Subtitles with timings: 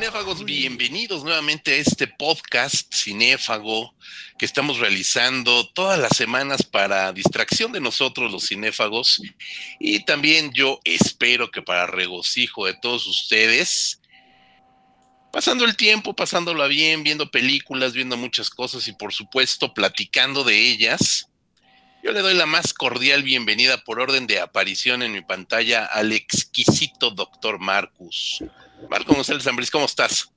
[0.00, 3.94] cinéfagos, bienvenidos nuevamente a este podcast cinéfago
[4.38, 9.20] que estamos realizando todas las semanas para distracción de nosotros los cinéfagos
[9.78, 14.00] y también yo espero que para regocijo de todos ustedes,
[15.34, 20.70] pasando el tiempo, pasándolo bien, viendo películas, viendo muchas cosas y por supuesto platicando de
[20.70, 21.26] ellas.
[22.02, 26.12] Yo le doy la más cordial bienvenida por orden de aparición en mi pantalla al
[26.12, 28.42] exquisito doctor Marcus.
[28.88, 30.32] Marco González Zambris, ¿cómo estás?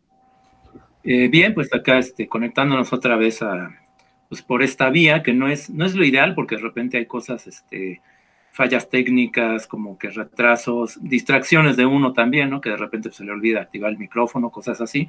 [1.03, 3.69] Eh, bien, pues acá este, conectándonos otra vez a,
[4.29, 7.05] pues por esta vía, que no es, no es lo ideal, porque de repente hay
[7.05, 8.01] cosas, este,
[8.51, 12.61] fallas técnicas, como que retrasos, distracciones de uno también, ¿no?
[12.61, 15.07] Que de repente se le olvida activar el micrófono, cosas así.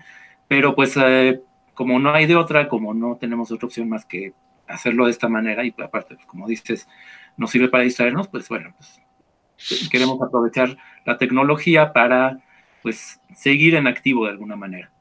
[0.49, 1.41] Pero pues eh,
[1.75, 4.33] como no hay de otra, como no tenemos otra opción más que
[4.67, 6.89] hacerlo de esta manera y aparte, pues, como dices,
[7.37, 12.39] nos sirve para distraernos, pues bueno, pues queremos aprovechar la tecnología para
[12.85, 14.93] pues seguir en activo de alguna manera.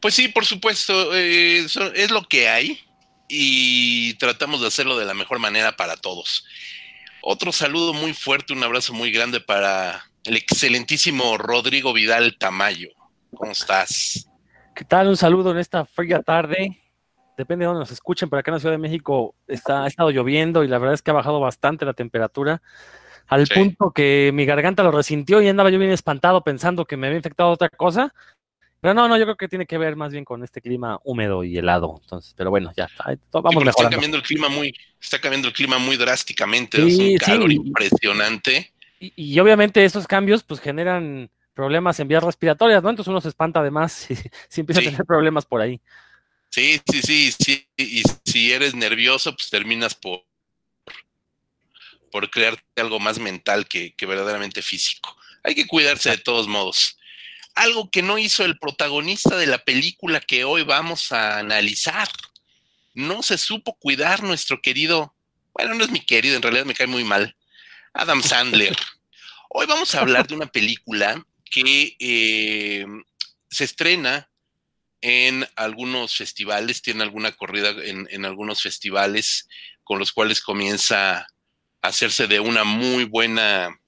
[0.00, 2.80] Pues sí, por supuesto, eh, es lo que hay
[3.28, 6.46] y tratamos de hacerlo de la mejor manera para todos.
[7.20, 12.88] Otro saludo muy fuerte, un abrazo muy grande para el excelentísimo Rodrigo Vidal Tamayo.
[13.36, 14.26] ¿Cómo estás?
[14.74, 15.08] ¿Qué tal?
[15.08, 16.80] Un saludo en esta fría tarde
[17.36, 20.10] depende de dónde nos escuchen, pero acá en la Ciudad de México está, ha estado
[20.10, 22.62] lloviendo y la verdad es que ha bajado bastante la temperatura,
[23.28, 27.06] al punto que mi garganta lo resintió y andaba yo bien espantado pensando que me
[27.06, 28.14] había infectado otra cosa.
[28.80, 31.42] Pero no, no, yo creo que tiene que ver más bien con este clima húmedo
[31.42, 31.98] y helado.
[32.02, 32.88] Entonces, pero bueno, ya
[33.32, 37.16] vamos sí, Está cambiando el clima muy, está cambiando el clima muy drásticamente, es un
[37.16, 38.72] calor impresionante.
[39.00, 42.90] Y, y, obviamente esos cambios pues generan problemas en vías respiratorias, ¿no?
[42.90, 44.14] Entonces uno se espanta además si,
[44.48, 45.80] si empieza a tener problemas por ahí.
[46.50, 47.66] Sí, sí, sí, sí.
[47.76, 50.22] Y si eres nervioso, pues terminas por,
[52.16, 55.14] por crearte algo más mental que, verdaderamente físico.
[55.42, 56.96] Hay que cuidarse de todos modos.
[57.54, 62.08] Algo que no hizo el protagonista de la película que hoy vamos a analizar.
[62.94, 65.14] No se supo cuidar nuestro querido,
[65.52, 67.36] bueno, no es mi querido, en realidad me cae muy mal,
[67.92, 68.74] Adam Sandler.
[69.50, 72.86] Hoy vamos a hablar de una película que eh,
[73.50, 74.30] se estrena
[75.02, 79.50] en algunos festivales, tiene alguna corrida en, algunos festivales
[79.84, 81.26] con los cuales comienza
[81.82, 83.80] hacerse de una muy buena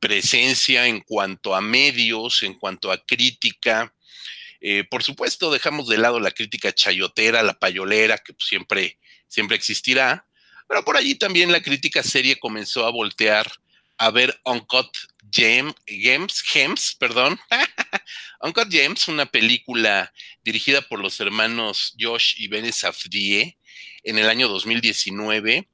[0.00, 3.94] presencia en cuanto a medios, en cuanto a crítica.
[4.60, 8.98] Eh, por supuesto, dejamos de lado la crítica chayotera, la payolera, que siempre,
[9.28, 10.26] siempre existirá,
[10.68, 13.50] pero por allí también la crítica serie comenzó a voltear
[13.98, 14.88] a ver Uncut
[15.30, 17.38] James, James, James, perdón,
[18.40, 23.58] Uncut James, una película dirigida por los hermanos Josh y Ben Safdie
[24.02, 25.68] en el año 2019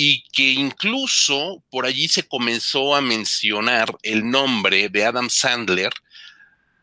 [0.00, 5.92] y que incluso por allí se comenzó a mencionar el nombre de Adam Sandler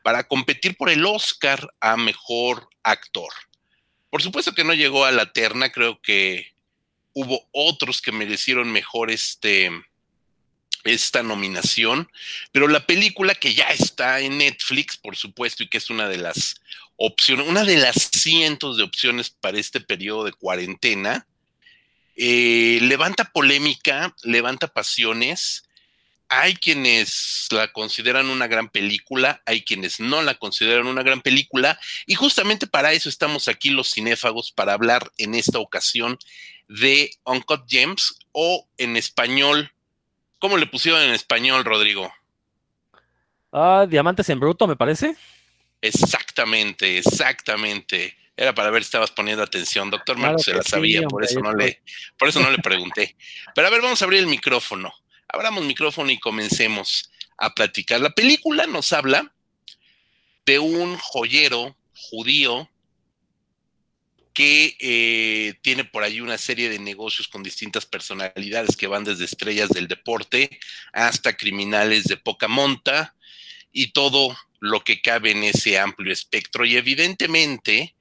[0.04, 3.32] para competir por el Oscar a mejor actor.
[4.10, 6.54] Por supuesto que no llegó a la terna, creo que
[7.14, 9.72] hubo otros que merecieron mejor este,
[10.84, 12.12] esta nominación,
[12.52, 16.18] pero la película que ya está en Netflix, por supuesto, y que es una de
[16.18, 16.60] las
[16.98, 21.26] opciones, una de las cientos de opciones para este periodo de cuarentena,
[22.16, 25.64] eh, levanta polémica, levanta pasiones.
[26.28, 31.80] Hay quienes la consideran una gran película, hay quienes no la consideran una gran película,
[32.08, 36.18] y justamente para eso estamos aquí los cinéfagos, para hablar en esta ocasión
[36.68, 39.72] de Uncut Gems o en español
[40.46, 42.14] ¿Cómo le pusieron en español, Rodrigo?
[43.52, 45.16] Ah, Diamantes en Bruto, me parece.
[45.82, 48.16] Exactamente, exactamente.
[48.38, 49.90] Era para ver si estabas poniendo atención.
[49.90, 51.82] Doctor Marcos se la sabía, por eso no le,
[52.18, 53.16] por eso no le pregunté.
[53.54, 54.94] Pero a ver, vamos a abrir el micrófono.
[55.28, 58.02] Abramos micrófono y comencemos a platicar.
[58.02, 59.34] La película nos habla
[60.46, 62.70] de un joyero judío
[64.34, 69.24] que eh, tiene por ahí una serie de negocios con distintas personalidades que van desde
[69.24, 70.60] estrellas del deporte
[70.92, 73.16] hasta criminales de poca monta
[73.72, 76.66] y todo lo que cabe en ese amplio espectro.
[76.66, 77.95] Y evidentemente,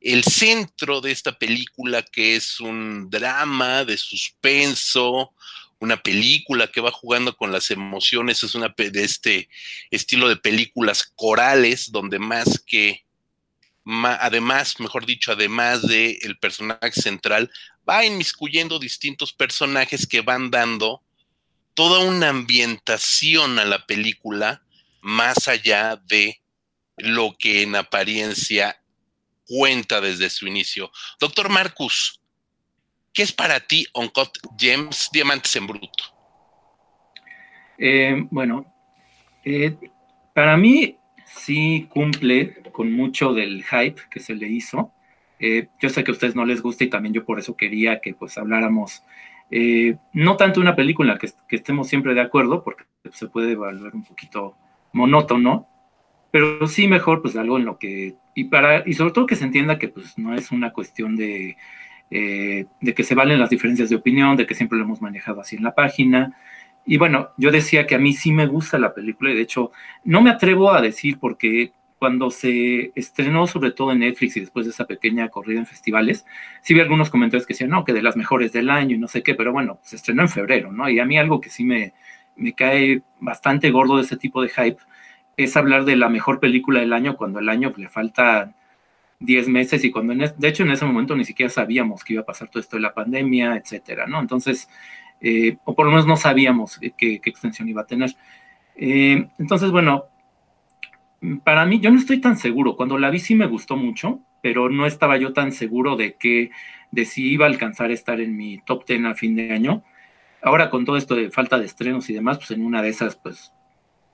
[0.00, 5.32] el centro de esta película, que es un drama de suspenso,
[5.80, 9.48] una película que va jugando con las emociones, es una de este
[9.90, 13.04] estilo de películas corales, donde más que
[14.04, 17.50] además, mejor dicho, además del el personaje central,
[17.88, 21.02] va inmiscuyendo distintos personajes que van dando
[21.74, 24.62] toda una ambientación a la película
[25.00, 26.40] más allá de
[26.96, 28.77] lo que en apariencia
[29.48, 30.90] cuenta desde su inicio.
[31.18, 32.20] Doctor Marcus,
[33.12, 36.04] ¿qué es para ti Uncut Gems, Diamantes en Bruto?
[37.78, 38.66] Eh, bueno,
[39.44, 39.76] eh,
[40.34, 44.92] para mí sí cumple con mucho del hype que se le hizo.
[45.38, 48.00] Eh, yo sé que a ustedes no les gusta y también yo por eso quería
[48.00, 49.02] que pues habláramos
[50.12, 54.04] no tanto una película que, que, estemos siempre de acuerdo, porque se puede volver un
[54.04, 54.54] poquito
[54.92, 55.66] monótono,
[56.30, 59.44] pero sí mejor pues algo en lo que, y, para, y sobre todo que se
[59.44, 61.56] entienda que pues no es una cuestión de,
[62.10, 65.40] eh, de que se valen las diferencias de opinión, de que siempre lo hemos manejado
[65.40, 66.36] así en la página.
[66.86, 69.72] Y bueno, yo decía que a mí sí me gusta la película y de hecho
[70.04, 74.64] no me atrevo a decir porque cuando se estrenó, sobre todo en Netflix y después
[74.66, 76.24] de esa pequeña corrida en festivales,
[76.62, 79.08] sí vi algunos comentarios que decían, no, que de las mejores del año y no
[79.08, 80.88] sé qué, pero bueno, se estrenó en febrero, ¿no?
[80.88, 81.92] Y a mí algo que sí me,
[82.36, 84.78] me cae bastante gordo de ese tipo de hype
[85.38, 88.54] es hablar de la mejor película del año cuando el año le falta
[89.20, 92.26] 10 meses y cuando, de hecho, en ese momento ni siquiera sabíamos que iba a
[92.26, 94.20] pasar todo esto de la pandemia, etcétera, ¿no?
[94.20, 94.68] Entonces,
[95.20, 98.10] eh, o por lo menos no sabíamos qué, extensión iba a tener.
[98.74, 100.06] Eh, entonces, bueno,
[101.44, 102.76] para mí, yo no estoy tan seguro.
[102.76, 106.50] Cuando la vi sí me gustó mucho, pero no estaba yo tan seguro de que,
[106.90, 109.84] de si iba a alcanzar a estar en mi top 10 a fin de año.
[110.42, 113.14] Ahora con todo esto de falta de estrenos y demás, pues en una de esas,
[113.16, 113.52] pues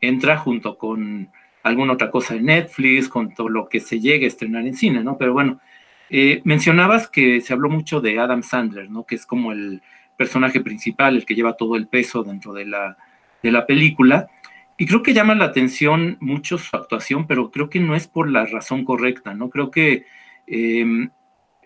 [0.08, 1.30] entra junto con
[1.62, 5.02] alguna otra cosa de Netflix, con todo lo que se llegue a estrenar en cine,
[5.02, 5.16] ¿no?
[5.16, 5.60] Pero bueno,
[6.10, 9.04] eh, mencionabas que se habló mucho de Adam Sandler, ¿no?
[9.04, 9.82] Que es como el
[10.16, 12.96] personaje principal, el que lleva todo el peso dentro de la,
[13.42, 14.28] de la película.
[14.76, 18.30] Y creo que llama la atención mucho su actuación, pero creo que no es por
[18.30, 19.50] la razón correcta, ¿no?
[19.50, 20.04] Creo que
[20.46, 21.10] em,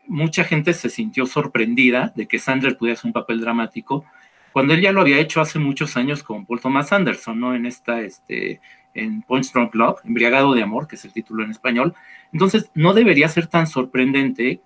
[0.07, 4.05] mucha gente se sintió sorprendida de que Sandler pudiera hacer un papel dramático,
[4.53, 7.55] cuando él ya lo había hecho hace muchos años con Paul Thomas Anderson, ¿no?
[7.55, 8.61] En esta, este,
[8.95, 11.95] en Punch Drunk Love, Embriagado de Amor, que es el título en español.
[12.33, 14.61] Entonces, no debería ser tan sorprendente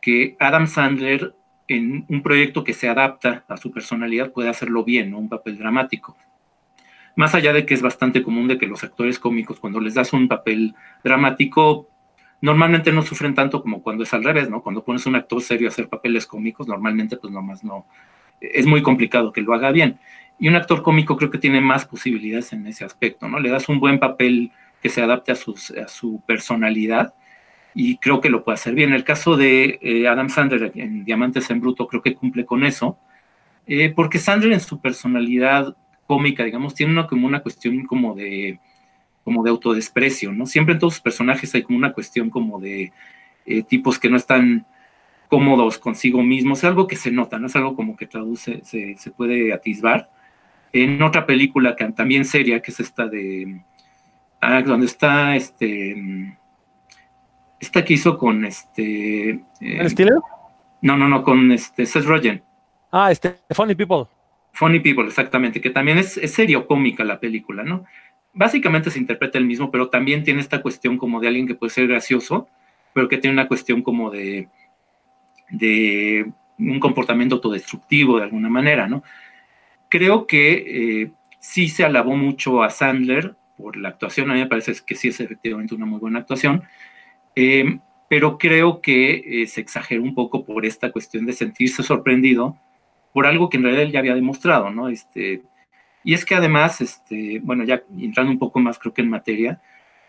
[0.00, 1.34] que Adam Sandler,
[1.68, 5.18] en un proyecto que se adapta a su personalidad, pueda hacerlo bien, ¿no?
[5.18, 6.16] Un papel dramático.
[7.16, 10.12] Más allá de que es bastante común de que los actores cómicos, cuando les das
[10.12, 11.88] un papel dramático,
[12.40, 14.62] normalmente no sufren tanto como cuando es al revés, ¿no?
[14.62, 17.86] Cuando pones un actor serio a hacer papeles cómicos, normalmente pues nomás no,
[18.40, 19.98] es muy complicado que lo haga bien.
[20.38, 23.40] Y un actor cómico creo que tiene más posibilidades en ese aspecto, ¿no?
[23.40, 24.52] Le das un buen papel
[24.82, 27.14] que se adapte a, a su personalidad
[27.74, 28.94] y creo que lo puede hacer bien.
[28.94, 32.98] El caso de eh, Adam Sandler en Diamantes en Bruto creo que cumple con eso,
[33.66, 38.60] eh, porque Sandler en su personalidad cómica, digamos, tiene una, como una cuestión como de,
[39.24, 40.46] como de autodesprecio, ¿no?
[40.46, 42.92] Siempre en todos sus personajes hay como una cuestión como de
[43.44, 44.66] eh, tipos que no están
[45.28, 48.96] cómodos consigo mismos, es algo que se nota, no es algo como que traduce, se,
[48.96, 50.10] se puede atisbar.
[50.72, 53.60] En otra película que también seria, que es esta de,
[54.40, 56.36] ah, donde está este,
[57.60, 59.30] esta que hizo con este...
[59.30, 60.22] Eh, ¿El estilo?
[60.82, 62.42] No, no, no, con este Seth Rogen.
[62.92, 64.04] Ah, este, Funny People.
[64.52, 67.84] Funny People, exactamente, que también es, es serio cómica la película, ¿no?
[68.32, 71.70] Básicamente se interpreta el mismo, pero también tiene esta cuestión como de alguien que puede
[71.70, 72.48] ser gracioso,
[72.92, 74.48] pero que tiene una cuestión como de,
[75.50, 79.02] de un comportamiento autodestructivo de alguna manera, ¿no?
[79.88, 84.46] Creo que eh, sí se alabó mucho a Sandler por la actuación, a mí me
[84.46, 86.62] parece que sí es efectivamente una muy buena actuación,
[87.34, 87.78] eh,
[88.08, 92.56] pero creo que eh, se exageró un poco por esta cuestión de sentirse sorprendido
[93.12, 94.88] por algo que en realidad él ya había demostrado, ¿no?
[94.88, 95.42] Este,
[96.04, 99.60] y es que además, este, bueno, ya entrando un poco más creo que en materia,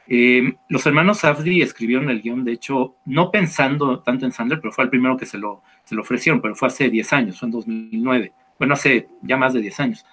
[0.10, 4.72] eh, los hermanos Safdie escribieron el guion, de hecho, no pensando tanto en Sandler, pero
[4.72, 7.48] fue el primero que se lo, se lo ofrecieron, pero fue hace 10 años, fue
[7.48, 10.06] en 2009, bueno, hace ya más de 10 años.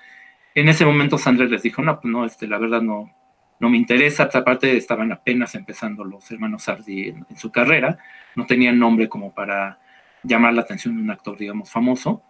[0.55, 3.15] En ese momento Sandler les dijo, no, pues no, este, la verdad no,
[3.61, 7.99] no me interesa, aparte estaban apenas empezando los hermanos Safdie en, su carrera,
[8.35, 9.79] no tenían nombre como para
[10.25, 12.23] llamar la atención de un actor, digamos, famoso.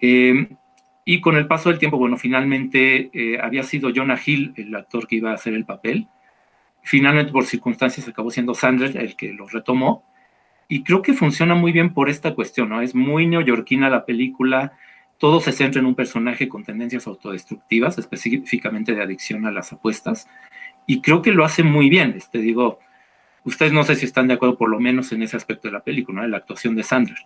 [0.00, 0.48] Eh,
[1.04, 5.08] y con el paso del tiempo, bueno, finalmente eh, había sido Jonah Hill el actor
[5.08, 6.06] que iba a hacer el papel,
[6.82, 10.04] Finalmente, por circunstancias, acabó siendo Sandler el que lo retomó.
[10.68, 12.80] Y creo que funciona muy bien por esta cuestión, ¿no?
[12.80, 14.72] Es muy neoyorquina la película,
[15.18, 20.28] todo se centra en un personaje con tendencias autodestructivas, específicamente de adicción a las apuestas,
[20.86, 22.14] y creo que lo hace muy bien.
[22.16, 22.80] Este, digo,
[23.44, 25.84] ustedes no sé si están de acuerdo por lo menos en ese aspecto de la
[25.84, 26.22] película, ¿no?
[26.22, 27.18] de la actuación de Sandler.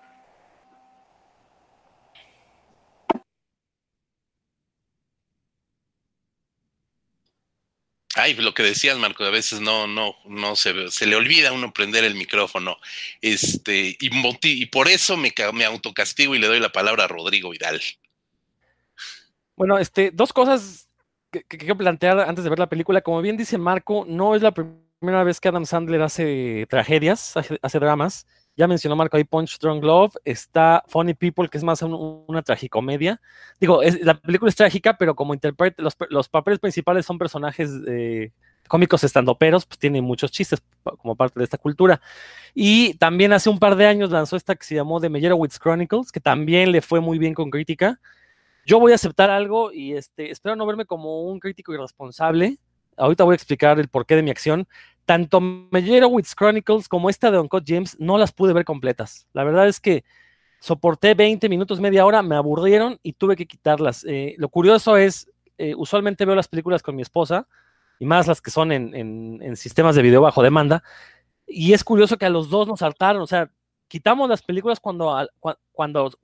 [8.27, 11.53] Ay, lo que decías, Marco, a veces no, no, no se, se le olvida a
[11.53, 12.77] uno prender el micrófono.
[13.21, 14.11] Este, y,
[14.43, 17.81] y por eso me, me autocastigo y le doy la palabra a Rodrigo Vidal.
[19.55, 20.89] Bueno, este, dos cosas
[21.31, 23.01] que, quiero plantear antes de ver la película.
[23.01, 27.79] Como bien dice Marco, no es la primera vez que Adam Sandler hace tragedias, hace
[27.79, 28.27] dramas.
[28.57, 33.21] Ya mencionó Marco ahí Punch Strong Love, está Funny People, que es más una tragicomedia.
[33.61, 37.71] Digo, la película es trágica, pero como interpreta, los, papeles principales son personajes
[38.67, 40.63] cómicos estandoperos, pues tiene muchos chistes
[40.99, 42.01] como parte de esta cultura.
[42.55, 46.13] Y también hace un par de años lanzó esta que se llamó The Meyerowitz Chronicles,
[46.13, 48.01] que también le fue muy bien con crítica.
[48.65, 52.59] Yo voy a aceptar algo y este, espero no verme como un crítico irresponsable.
[52.97, 54.67] Ahorita voy a explicar el porqué de mi acción.
[55.07, 59.27] Tanto Meyerowitz Chronicles como esta de Uncut James no las pude ver completas.
[59.33, 60.05] La verdad es que
[60.61, 64.05] soporté 20 minutos, media hora, me aburrieron y tuve que quitarlas.
[64.05, 67.47] Eh, lo curioso es, eh, usualmente veo las películas con mi esposa,
[67.99, 70.83] y más las que son en, sistemas de video bajo demanda,
[71.47, 73.51] y es curioso que a los dos nos hartaron, o sea,
[73.89, 75.29] quitamos las películas cuando,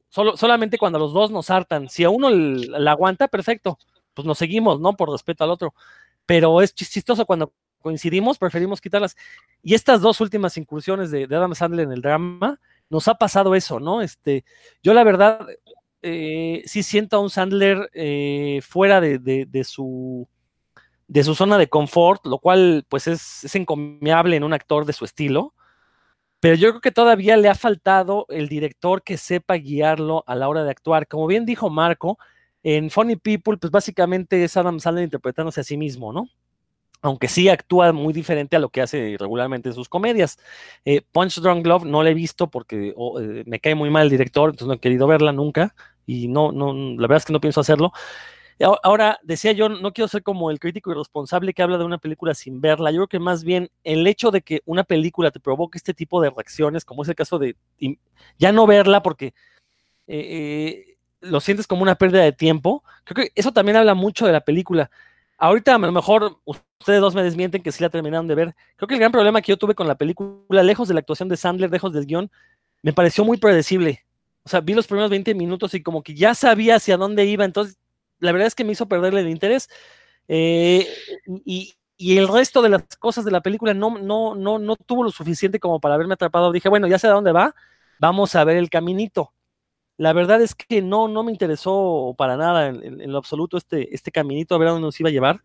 [0.09, 1.89] solo, solamente cuando los dos nos hartan.
[1.89, 3.79] Si a uno la aguanta, perfecto,
[4.15, 4.95] pues nos seguimos, ¿no?
[4.95, 5.75] Por respeto al otro.
[6.27, 9.17] Pero es chistoso cuando coincidimos, preferimos quitarlas.
[9.63, 12.59] Y estas dos últimas incursiones de, Adam Sandler en el drama,
[12.89, 14.01] nos ha pasado eso, ¿no?
[14.01, 14.45] Este,
[14.83, 15.47] yo la verdad
[16.03, 20.29] eh, sí siento a un Sandler eh, fuera de, su
[21.09, 24.95] de su zona de confort, lo cual pues es, es, encomiable en un actor de
[24.95, 25.55] su estilo,
[26.41, 30.49] pero yo creo que todavía le ha faltado el director que sepa guiarlo a la
[30.49, 31.07] hora de actuar.
[31.07, 32.19] Como bien dijo Marco,
[32.63, 36.29] en Funny People pues básicamente es Adam Sandler interpretándose a sí mismo, ¿no?
[37.03, 40.39] Aunque sí actúa muy diferente a lo que hace regularmente en sus comedias.
[40.85, 44.05] Eh, Punch Drunk Love no la he visto porque oh, eh, me cae muy mal
[44.05, 45.75] el director, entonces no he querido verla nunca
[46.07, 47.93] y no, no, la verdad es que no pienso hacerlo.
[48.85, 52.33] Ahora, decía yo, no quiero ser como el crítico irresponsable que habla de una película
[52.33, 52.93] sin verla.
[52.93, 56.21] Yo creo que más bien el hecho de que una película te provoque este tipo
[56.23, 57.57] de reacciones, como es el caso de
[58.39, 59.35] ya no verla porque
[60.07, 64.33] eh, lo sientes como una pérdida de tiempo, creo que eso también habla mucho de
[64.33, 64.91] la película.
[65.43, 68.55] Ahorita a lo mejor ustedes dos me desmienten que sí la terminaron de ver.
[68.77, 71.29] Creo que el gran problema que yo tuve con la película, lejos de la actuación
[71.29, 72.31] de Sandler, lejos del guion,
[72.81, 74.07] me pareció muy predecible.
[74.45, 77.45] O sea, vi los primeros 20 minutos y como que ya sabía hacia dónde iba,
[77.45, 77.77] entonces
[78.21, 79.69] la verdad es que me hizo perderle el interés.
[80.29, 80.87] Eh,
[81.45, 85.11] y, el resto de las cosas de la película no, no, no, no tuvo lo
[85.11, 86.53] suficiente como para haberme atrapado.
[86.53, 87.53] Dije, bueno, ya sé a dónde va,
[87.99, 89.33] vamos a ver el caminito
[90.03, 94.11] la verdad es que no, no me interesó para nada en, lo absoluto este, este
[94.11, 95.45] caminito, a ver a dónde nos iba a llevar.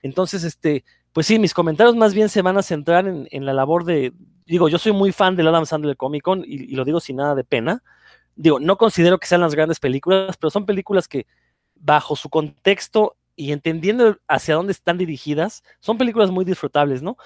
[0.00, 3.84] Entonces, este, pues sí, mis comentarios más bien se van a centrar en, la labor
[3.84, 4.14] de,
[4.46, 7.34] digo, yo soy muy fan del Adam Sandler Comic Con y, lo digo sin nada
[7.34, 7.82] de pena.
[8.34, 11.26] Digo, no considero que sean las grandes películas, pero son películas que
[11.74, 17.18] bajo su contexto y entendiendo hacia dónde están dirigidas, son películas muy disfrutables, ¿no?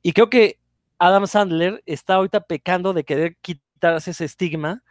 [0.00, 0.58] Y creo que
[0.98, 4.82] Adam Sandler está ahorita pecando de querer quitarse ese estigma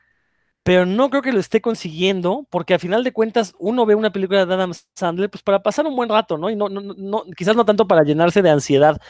[0.63, 4.11] pero no creo que lo esté consiguiendo, porque a final de cuentas uno ve una
[4.11, 6.49] película de Adam Sandler pues para pasar un buen rato, ¿no?
[6.51, 9.01] Y no, no, no, quizás no tanto para llenarse de ansiedad.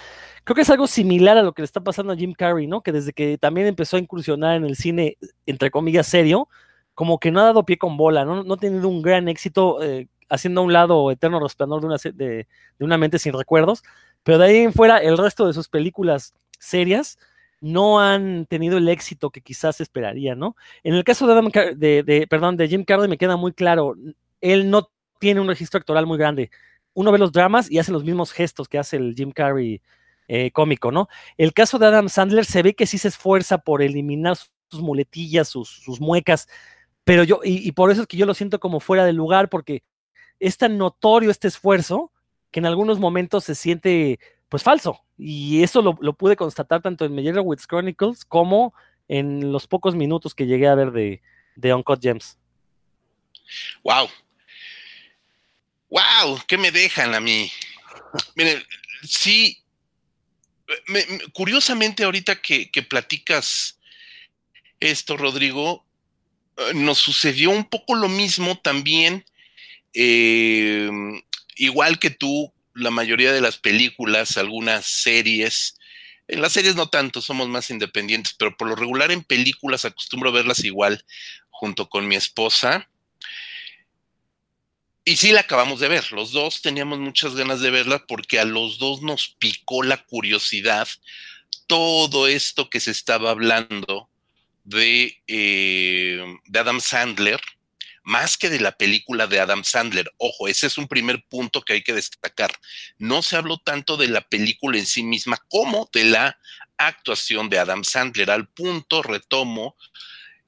[0.46, 2.82] Creo que es algo similar a lo que le está pasando a Jim Carrey, ¿no?
[2.82, 6.48] Que desde que también empezó a incursionar en el cine, entre comillas, serio,
[6.94, 8.44] como que no ha dado pie con bola, ¿no?
[8.44, 11.98] No ha tenido un gran éxito eh, haciendo a un lado Eterno Resplandor de una,
[11.98, 12.48] de
[12.80, 13.84] una mente sin recuerdos,
[14.24, 17.18] pero de ahí en fuera el resto de sus películas serias,
[17.62, 20.56] no han tenido el éxito que quizás esperaría, ¿no?
[20.84, 23.96] En el caso de, Adam de, perdón, de Jim Carrey me queda muy claro,
[24.42, 24.90] él no
[25.20, 26.50] tiene un registro actoral muy grande.
[26.94, 29.82] Uno ve los dramas y hace los mismos gestos que hace el Jim Carrey
[30.28, 31.08] eh, cómico, ¿no?
[31.38, 35.48] El caso de Adam Sandler se ve que sí se esfuerza por eliminar sus muletillas,
[35.48, 36.48] sus, muecas,
[37.04, 39.50] pero yo, y, y, por eso es que yo lo siento como fuera de lugar,
[39.50, 39.84] porque
[40.40, 42.12] es tan notorio este esfuerzo
[42.52, 45.02] que en algunos momentos se siente pues falso.
[45.24, 48.74] Y eso lo, pude constatar tanto en Meyerowitz Chronicles como
[49.08, 51.22] en los pocos minutos que llegué a ver de,
[51.56, 52.40] de Uncut Gems.
[53.84, 54.10] ¡Wow!
[55.90, 56.40] ¡Wow!
[56.48, 57.52] ¿Qué me dejan a mí?
[58.34, 58.64] Miren,
[59.04, 59.64] sí,
[61.34, 63.80] curiosamente ahorita que, platicas
[64.80, 65.86] esto, Rodrigo,
[66.58, 69.24] eh, nos sucedió un poco lo mismo también,
[69.94, 70.90] eh,
[71.58, 75.76] igual que tú, la mayoría de las películas, algunas series,
[76.28, 80.32] en las series no tanto, somos más independientes, pero por lo regular en películas acostumbro
[80.32, 81.04] verlas igual
[81.50, 82.90] junto con mi esposa.
[85.04, 88.46] Y sí la acabamos de ver, los dos teníamos muchas ganas de verla porque a
[88.46, 90.88] los dos nos picó la curiosidad
[91.68, 94.10] todo esto que se estaba hablando
[94.64, 97.42] de, eh, de Adam Sandler,
[98.04, 100.12] más que de la película de Adam Sandler.
[100.18, 102.52] Ojo, ese es un primer punto que hay que destacar.
[102.98, 106.38] No se habló tanto de la película en sí misma como de la
[106.78, 108.32] actuación de Adam Sandler.
[108.32, 109.76] Al punto, retomo,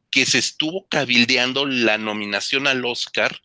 [0.10, 3.42] que se estuvo cabildeando la nominación al Oscar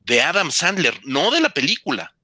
[0.00, 2.14] de Adam Sandler, no de la película.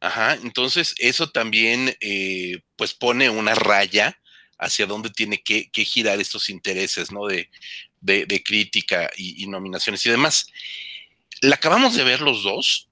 [0.00, 4.20] Ajá, entonces eso también eh, pues pone una raya
[4.58, 7.26] hacia dónde tiene que, que, girar estos intereses, ¿no?
[7.26, 7.50] De,
[8.00, 10.52] de, crítica y, nominaciones y demás.
[11.40, 12.88] La acabamos de ver los dos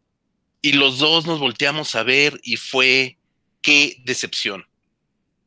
[0.62, 3.16] y los dos nos volteamos a ver y fue,
[3.62, 4.66] qué decepción.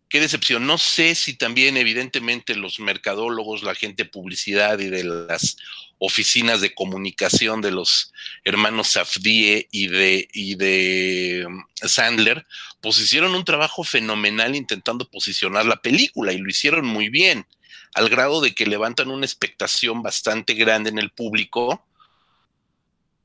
[0.09, 0.65] Qué decepción.
[0.65, 5.55] No sé si también, evidentemente, los mercadólogos, la gente de publicidad y de las
[5.99, 8.11] oficinas de comunicación de los
[8.43, 12.45] hermanos Safdie y de, y de um, Sandler,
[12.81, 17.45] pues hicieron un trabajo fenomenal intentando posicionar la película y lo hicieron muy bien,
[17.93, 21.85] al grado de que levantan una expectación bastante grande en el público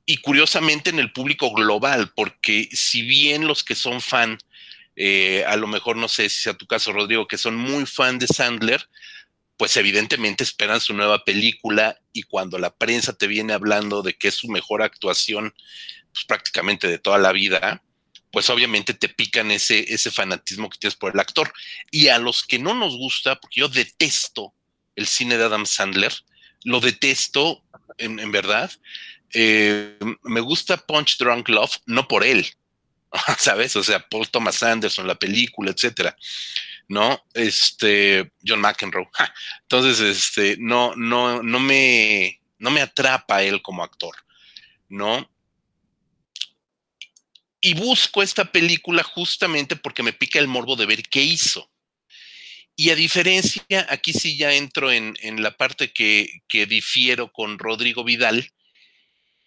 [0.06, 4.38] y curiosamente en el público global, porque si bien los que son fan
[4.97, 8.18] eh, a lo mejor no sé si sea tu caso, Rodrigo, que son muy fan
[8.18, 8.88] de Sandler,
[9.56, 14.28] pues evidentemente esperan su nueva película y cuando la prensa te viene hablando de que
[14.28, 15.54] es su mejor actuación,
[16.12, 17.83] pues prácticamente de toda la vida,
[18.34, 21.52] pues obviamente te pican ese, ese fanatismo que tienes por el actor.
[21.92, 24.52] Y a los que no nos gusta, porque yo detesto
[24.96, 26.12] el cine de Adam Sandler,
[26.64, 27.62] lo detesto
[27.96, 28.72] en, verdad,
[29.32, 32.44] eh, me gusta Punch Drunk Love, no por él,
[33.38, 33.76] ¿sabes?
[33.76, 36.16] O sea, Paul Thomas Anderson, la película, etcétera,
[36.88, 37.24] ¿no?
[37.34, 39.08] Este, John McEnroe.
[39.62, 44.16] Entonces, este, no, no, no me, no me atrapa él como actor,
[44.88, 45.30] ¿no?
[47.66, 51.73] Y busco esta película justamente porque me pica el morbo de ver qué hizo.
[52.76, 57.59] Y a diferencia, aquí sí ya entro en, en la parte que, que difiero con
[57.59, 58.50] Rodrigo Vidal,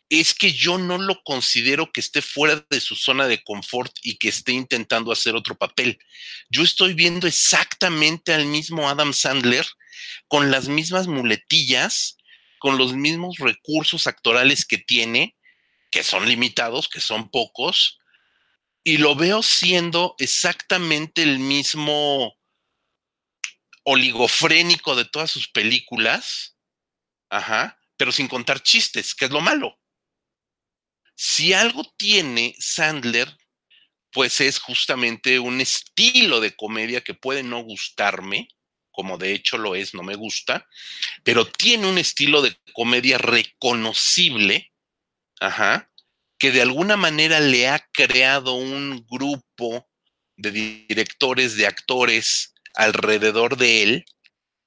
[0.10, 4.18] es que yo no lo considero que esté fuera de su zona de confort y
[4.18, 6.00] que esté intentando hacer otro papel.
[6.50, 9.68] Yo estoy viendo exactamente al mismo Adam Sandler
[10.28, 12.18] con las mismas muletillas,
[12.58, 15.36] con los mismos recursos actorales que tiene,
[15.92, 18.00] que son limitados, que son pocos,
[18.88, 22.38] y lo veo siendo exactamente el mismo
[23.84, 26.58] oligofrénico de todas sus películas,
[27.30, 29.78] ajá, pero sin contar chistes, que es lo malo.
[31.16, 33.28] Si algo tiene Sandler,
[34.14, 38.48] pues es justamente un estilo de comedia que puede no gustarme,
[38.92, 40.66] como de hecho lo es, no me gusta,
[41.26, 44.72] pero tiene un estilo de comedia reconocible,
[45.42, 45.92] ajá,
[46.38, 49.88] que de alguna manera le ha creado un grupo
[50.36, 54.06] de directores, de actores alrededor de él,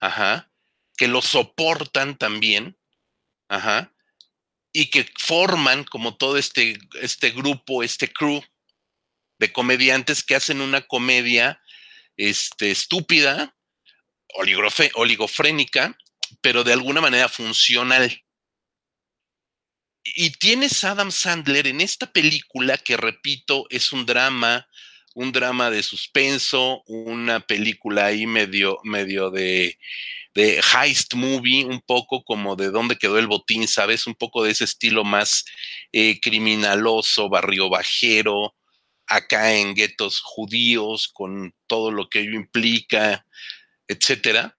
[0.01, 0.51] ajá,
[0.97, 2.77] que lo soportan también,
[3.49, 3.93] ajá,
[4.73, 8.43] y que forman como todo este, este grupo, este crew
[9.39, 11.61] de comediantes que hacen una comedia
[12.17, 13.57] este, estúpida,
[14.95, 15.97] oligofrénica,
[16.41, 18.23] pero de alguna manera funcional.
[20.03, 24.67] Y tienes Adam Sandler en esta película que, repito, es un drama,
[25.15, 29.79] un drama de suspenso, una película ahí medio, medio de,
[30.35, 34.07] de heist movie, un poco como de dónde quedó el botín, ¿sabes?
[34.07, 35.45] Un poco de ese estilo más
[35.93, 38.55] eh, criminaloso, barrio bajero,
[39.07, 43.27] acá en guetos judíos, con todo lo que ello implica,
[43.89, 44.57] etcétera.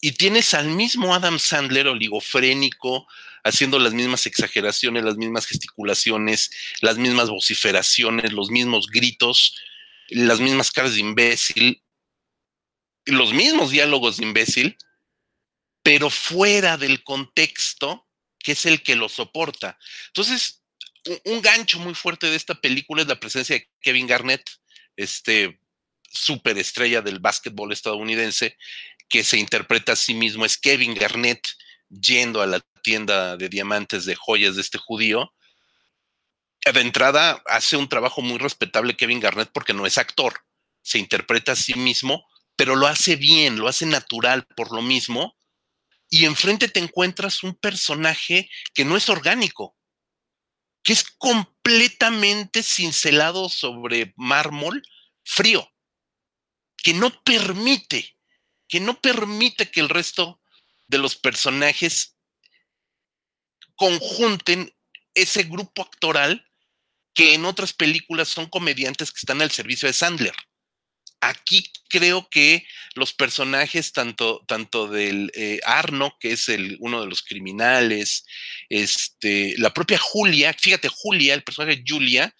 [0.00, 3.06] Y tienes al mismo Adam Sandler oligofrénico,
[3.44, 9.56] haciendo las mismas exageraciones, las mismas gesticulaciones, las mismas vociferaciones, los mismos gritos,
[10.08, 11.82] las mismas caras de imbécil,
[13.04, 14.76] los mismos diálogos de imbécil,
[15.82, 18.06] pero fuera del contexto
[18.38, 19.78] que es el que lo soporta.
[20.08, 20.62] Entonces,
[21.24, 24.42] un, gancho muy fuerte de esta película es la presencia de Kevin Garnett,
[24.96, 25.60] este
[26.10, 28.56] superestrella del básquetbol estadounidense,
[29.08, 31.46] que se interpreta a sí mismo, es Kevin Garnett
[31.88, 35.32] yendo a la tienda de diamantes de joyas de este judío.
[36.64, 40.44] De entrada, hace un trabajo muy respetable Kevin Garnett porque no es actor,
[40.82, 45.36] se interpreta a sí mismo, pero lo hace bien, lo hace natural por lo mismo,
[46.10, 49.76] y enfrente te encuentras un personaje que no es orgánico,
[50.82, 54.82] que es completamente cincelado sobre mármol
[55.24, 55.70] frío,
[56.76, 58.16] que no permite,
[58.66, 60.40] que no permite que el resto
[60.88, 62.16] de los personajes
[63.76, 64.74] conjunten
[65.14, 66.44] ese grupo actoral
[67.14, 70.34] que en otras películas son comediantes que están al servicio de Sandler.
[71.20, 77.08] Aquí creo que los personajes, tanto, tanto del eh, Arno, que es el, uno de
[77.08, 78.24] los criminales,
[78.68, 82.32] este, la propia Julia, fíjate, Julia, el personaje Julia,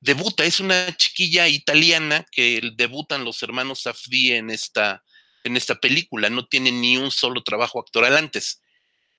[0.00, 5.02] debuta, es una chiquilla italiana que debutan los hermanos Safdie en esta,
[5.44, 8.60] en esta película, no tiene ni un solo trabajo actoral antes.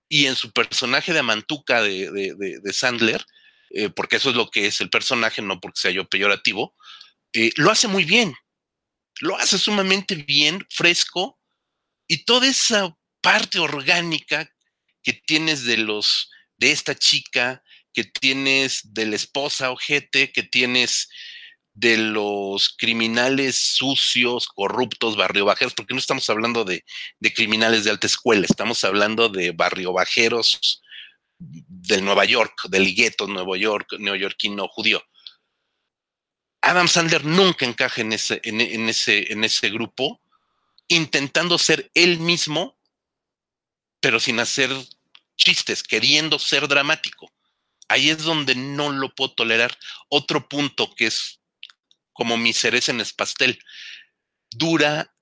[0.10, 3.26] Y en su personaje de Amantuca de, de, Sandler,
[3.72, 6.76] eh, porque eso es lo que es el personaje, no porque sea yo peyorativo,
[7.34, 8.36] eh, lo hace muy bien
[9.20, 11.40] lo hace sumamente bien, fresco,
[12.08, 14.50] y toda esa parte orgánica
[15.02, 21.10] que tienes de los de esta chica, que tienes de la esposa ojete, que tienes
[21.74, 26.86] de los criminales sucios, corruptos, barrio bajeros, porque no estamos hablando de,
[27.20, 30.82] de criminales de alta escuela, estamos hablando de barrio bajeros
[31.40, 35.04] del Nueva York, del gueto Nueva York, neoyorquino judío.
[36.62, 40.22] Adam Sandler nunca encaja en ese, en, ese, en ese grupo,
[40.88, 42.78] intentando ser él mismo,
[44.00, 44.70] pero sin hacer
[45.36, 47.34] chistes, queriendo ser dramático.
[47.90, 49.78] Ahí es donde no lo puedo tolerar.
[50.08, 51.42] Otro punto que es
[52.14, 53.60] como mi cereza en el pastel,
[54.52, 55.14] dura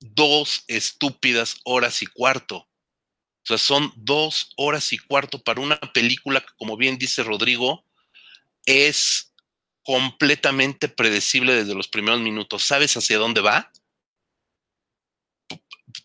[0.00, 2.56] dos estúpidas horas y cuarto.
[2.56, 7.84] O sea, son dos horas y cuarto para una película que, como bien dice Rodrigo,
[8.66, 9.32] es
[9.84, 12.64] completamente predecible desde los primeros minutos.
[12.64, 13.72] ¿Sabes hacia dónde va?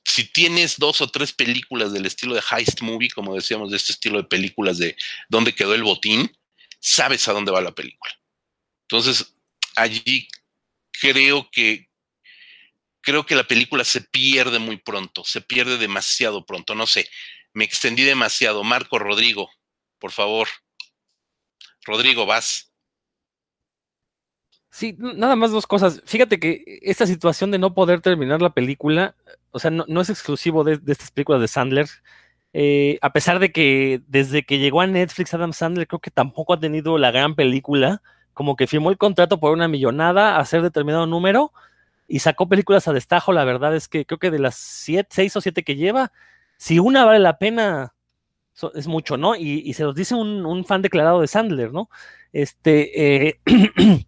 [0.03, 3.93] Si tienes dos o tres películas del estilo de heist movie, como decíamos, de este
[3.93, 4.95] estilo de películas de
[5.29, 6.35] dónde quedó el botín,
[6.79, 8.11] sabes a dónde va la película.
[8.89, 9.36] Entonces,
[9.77, 10.27] allí
[10.99, 11.87] creo que
[13.01, 17.07] creo que la película se pierde muy pronto, se pierde demasiado pronto, no sé,
[17.53, 18.63] me extendí demasiado.
[18.63, 19.49] Marco Rodrigo,
[19.99, 20.47] por favor.
[21.85, 22.71] Rodrigo, vas.
[24.69, 26.03] Sí, nada más dos cosas.
[26.05, 29.15] Fíjate que esta situación de no poder terminar la película,
[29.51, 31.87] o sea, no, es exclusivo de, estas películas de Sandler.
[32.53, 36.53] Eh, a pesar de que desde que llegó a Netflix Adam Sandler creo que tampoco
[36.53, 38.01] ha tenido la gran película,
[38.37, 41.53] como que firmó el contrato por una millonada a hacer determinado número
[42.07, 43.33] y sacó películas a destajo.
[43.33, 46.11] La verdad es que creo que de las siete, seis o siete que lleva,
[46.55, 47.95] si una vale la pena,
[48.75, 49.35] es mucho, ¿no?
[49.35, 51.89] Y, se los dice un, fan declarado de Sandler, ¿no?
[52.31, 53.39] Este, eh,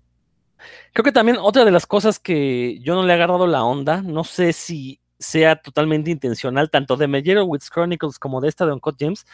[0.94, 4.04] creo que también otra de las cosas que yo no le he agarrado la onda,
[4.04, 8.96] no sé si sea totalmente intencional, tanto de Meyerowitz Chronicles como de esta de Uncut
[9.00, 9.26] James,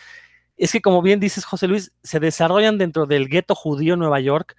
[0.55, 4.21] es que como bien dices, José Luis, se desarrollan dentro del gueto judío en Nueva
[4.21, 4.55] York,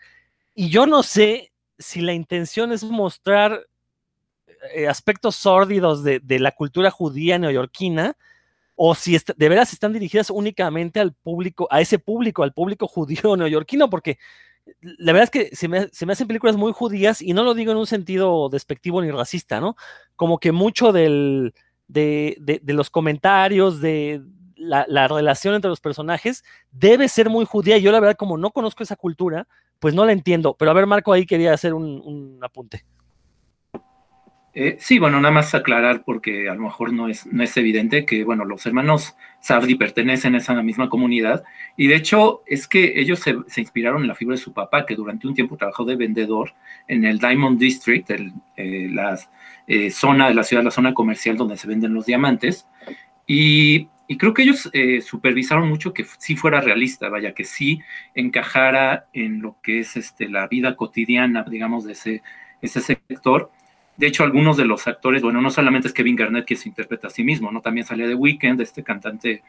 [0.57, 3.67] y yo no sé si la intención es mostrar
[4.75, 8.17] eh, aspectos sórdidos de, la cultura judía neoyorquina,
[8.75, 13.37] o si de veras están dirigidas únicamente al público, a ese público, al público judío
[13.37, 14.19] neoyorquino, porque
[14.81, 17.79] la verdad es que se me, hacen películas muy judías y no lo digo en
[17.79, 19.77] un sentido despectivo ni racista, ¿no?
[20.17, 21.53] Como que mucho de,
[22.65, 24.23] los comentarios, de
[24.57, 27.77] la, relación entre los personajes, debe ser muy judía.
[27.77, 29.47] Yo la verdad, como no conozco esa cultura,
[29.79, 30.57] pues no la entiendo.
[30.59, 32.85] Pero a ver, Marco, ahí quería hacer un, apunte.
[34.59, 38.07] Eh, sí, bueno, nada más aclarar porque a lo mejor no es, no es evidente
[38.07, 41.45] que, bueno, los hermanos Safdi pertenecen a esa misma comunidad
[41.77, 44.95] y de hecho es que ellos se, inspiraron en la figura de su papá, que
[44.95, 46.55] durante un tiempo trabajó de vendedor
[46.89, 49.19] en el Diamond District, el, eh, la
[49.67, 52.67] eh, zona de la ciudad, la zona comercial donde se venden los diamantes.
[53.27, 57.81] Y y creo que ellos eh, supervisaron mucho que sí fuera realista, vaya, que sí
[58.15, 62.23] encajara en lo que es este, la vida cotidiana, digamos, de ese,
[62.63, 63.51] ese sector.
[63.97, 67.09] De hecho, algunos de los actores, bueno, no solamente es Kevin Garnett que se interpreta
[67.09, 67.63] a sí mismo, ¿no?
[67.63, 69.43] También sale de Weekend, este cantante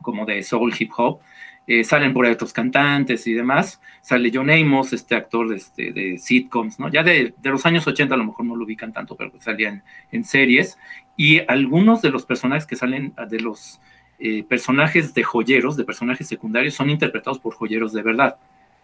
[0.00, 1.20] como de soul hip hop.
[1.66, 3.80] Eh, salen por ahí otros cantantes y demás.
[4.00, 6.88] Sale John Amos, este actor de, este, de sitcoms, ¿no?
[6.88, 9.84] Ya de, de, los años 80 a lo mejor no lo ubican tanto, pero salían
[10.10, 10.76] en series
[11.16, 13.80] y algunos de los personajes que salen, de los
[14.18, 18.36] eh, personajes de joyeros, de personajes secundarios, son interpretados por joyeros de verdad.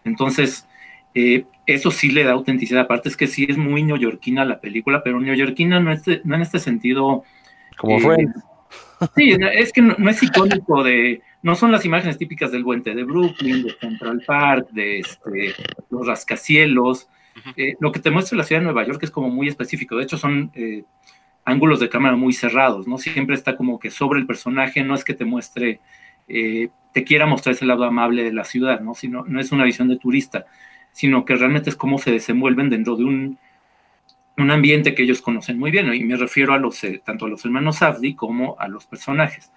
[0.03, 0.67] Entonces,
[1.15, 2.81] eh, eso sí le da autenticidad.
[2.83, 6.41] Aparte es que sí es muy neoyorquina la película, pero neoyorquina no, es no en
[6.41, 7.23] este sentido...
[7.77, 8.27] Como fue.
[9.15, 11.21] Sí, es que no, es icónico de...
[11.41, 15.55] No son las imágenes típicas del puente de Brooklyn, de Central Park, de este,
[15.89, 17.07] los rascacielos.
[17.79, 19.95] lo que te muestra la ciudad de Nueva York es como muy específico.
[19.95, 20.51] De hecho, son
[21.49, 22.97] ángulos de cámara muy cerrados, ¿no?
[22.97, 25.79] Siempre está como que sobre el personaje, no es que te muestre,
[26.27, 28.93] eh, te quiera mostrar ese lado amable de la ciudad, ¿no?
[28.93, 30.45] Sino, no es una visión de turista,
[30.91, 33.39] sino que realmente es cómo se desenvuelven dentro de un,
[34.41, 37.29] un ambiente que ellos conocen muy bien, y me refiero a los, eh, tanto a
[37.29, 39.51] los hermanos Abdi como a los personajes.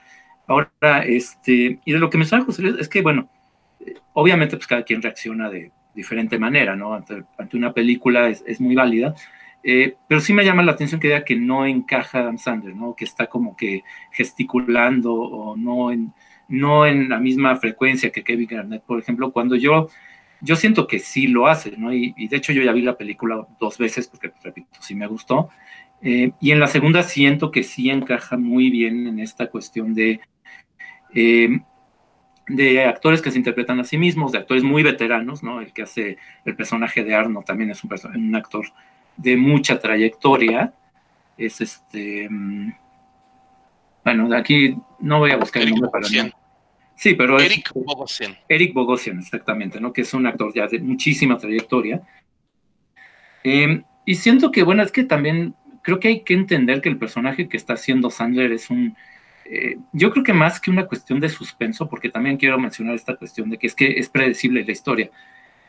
[0.46, 3.30] Ahora, este, y de lo que me sale José es que, bueno,
[3.80, 6.94] eh, obviamente pues cada quien reacciona de diferente manera, ¿no?
[6.94, 9.14] Ante, una película es, es muy válida,
[9.62, 12.96] eh, pero sí me llama la atención que diga que no encaja Adam Sandler, ¿no?
[12.96, 16.12] Que está como que gesticulando o no en,
[16.48, 19.88] no en la misma frecuencia que Kevin Garnett, por ejemplo, cuando yo,
[20.42, 21.94] yo siento que sí lo hace, ¿no?
[21.94, 25.48] Y, de hecho yo ya vi la película dos veces porque, repito, sí me gustó.
[26.02, 30.20] Eh, y en la segunda siento que sí encaja muy bien en esta cuestión de,
[31.14, 31.60] eh,
[32.48, 35.60] de actores que se interpretan a sí mismos, de actores muy veteranos, ¿no?
[35.60, 38.66] El que hace el personaje de Arno también es un, actor
[39.16, 40.74] de mucha trayectoria.
[41.38, 42.28] Es este.
[42.28, 42.72] Mm,
[44.04, 46.08] bueno, aquí no voy a buscar el nombre para
[47.02, 48.38] Sí, pero Eric Bogosian.
[48.48, 49.92] Eric Bogosian, exactamente, ¿no?
[49.92, 52.00] Que es un actor ya de muchísima trayectoria.
[53.42, 56.98] Em, y siento que, bueno, es que también creo que hay que entender que el
[56.98, 58.96] personaje que está haciendo Sandler es un,
[59.46, 63.16] eh, yo creo que más que una cuestión de suspenso, porque también quiero mencionar esta
[63.16, 65.10] cuestión de que es que es predecible la historia.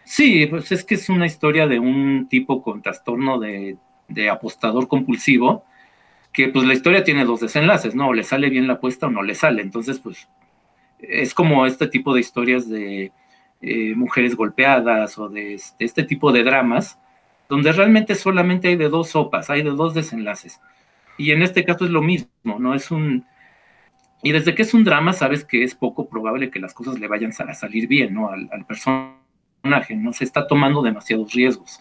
[0.04, 4.88] Sí, pues es que es una historia de un tipo con trastorno de, de apostador
[4.88, 5.66] compulsivo,
[6.32, 8.10] que pues la historia tiene dos desenlaces, ¿no?
[8.10, 9.64] O le sale bien la apuesta o no le sale.
[9.64, 10.28] Entonces, pues
[11.10, 13.12] es como este tipo de historias de
[13.62, 17.00] eh, mujeres golpeadas o de este, este, tipo de dramas,
[17.50, 20.60] donde realmente solamente hay de dos sopas, hay de dos desenlaces.
[21.18, 22.74] Y en este caso es lo mismo, ¿no?
[22.74, 23.26] Es un...
[24.22, 27.08] Y desde que es un drama, sabes que es poco probable que las cosas le
[27.08, 28.30] vayan a salir bien, ¿no?
[28.30, 30.14] Al, personaje, ¿no?
[30.14, 31.80] Se está tomando demasiados riesgos.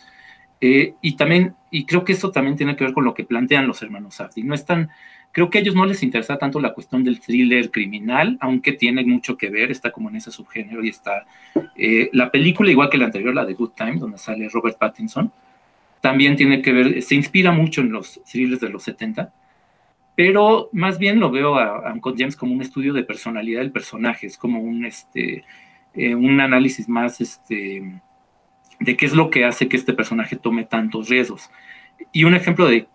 [0.61, 3.67] Eh, y también, y creo que eso también tiene que ver con lo que plantean
[3.67, 4.45] los hermanos Safdie.
[4.45, 4.91] No están,
[5.33, 9.05] creo que a ellos no les interesa tanto la cuestión del thriller criminal, aunque tiene
[9.05, 11.25] mucho que ver, está como en ese subgénero y está
[11.75, 15.33] eh, la película, igual que la anterior, la de Good Time, donde sale Robert Pattinson,
[16.03, 19.33] también tiene que ver, se inspira mucho en los thrillers de los 70,
[20.15, 24.27] pero más bien lo veo a, a James como un estudio de personalidad del personaje,
[24.27, 25.45] es como un, este,
[25.95, 28.01] eh, un análisis más, este,
[28.81, 31.51] de qué es lo que hace que este personaje tome tantos riesgos.
[32.11, 32.89] Y un ejemplo de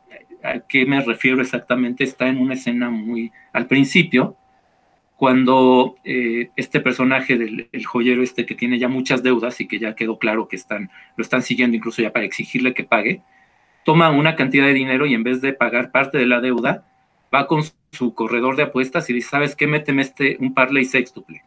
[0.47, 4.37] a qué me refiero exactamente está en una escena muy al principio,
[5.15, 9.95] cuando eh, este personaje del joyero este que tiene ya muchas deudas y que ya
[9.95, 13.23] quedó claro que están, lo están siguiendo incluso ya para exigirle que pague,
[13.83, 16.85] toma una cantidad de dinero y en vez de pagar parte de la deuda,
[17.33, 19.65] va con su corredor de apuestas y dice, ¿sabes qué?
[19.65, 21.41] Méteme este, un parlay sextuple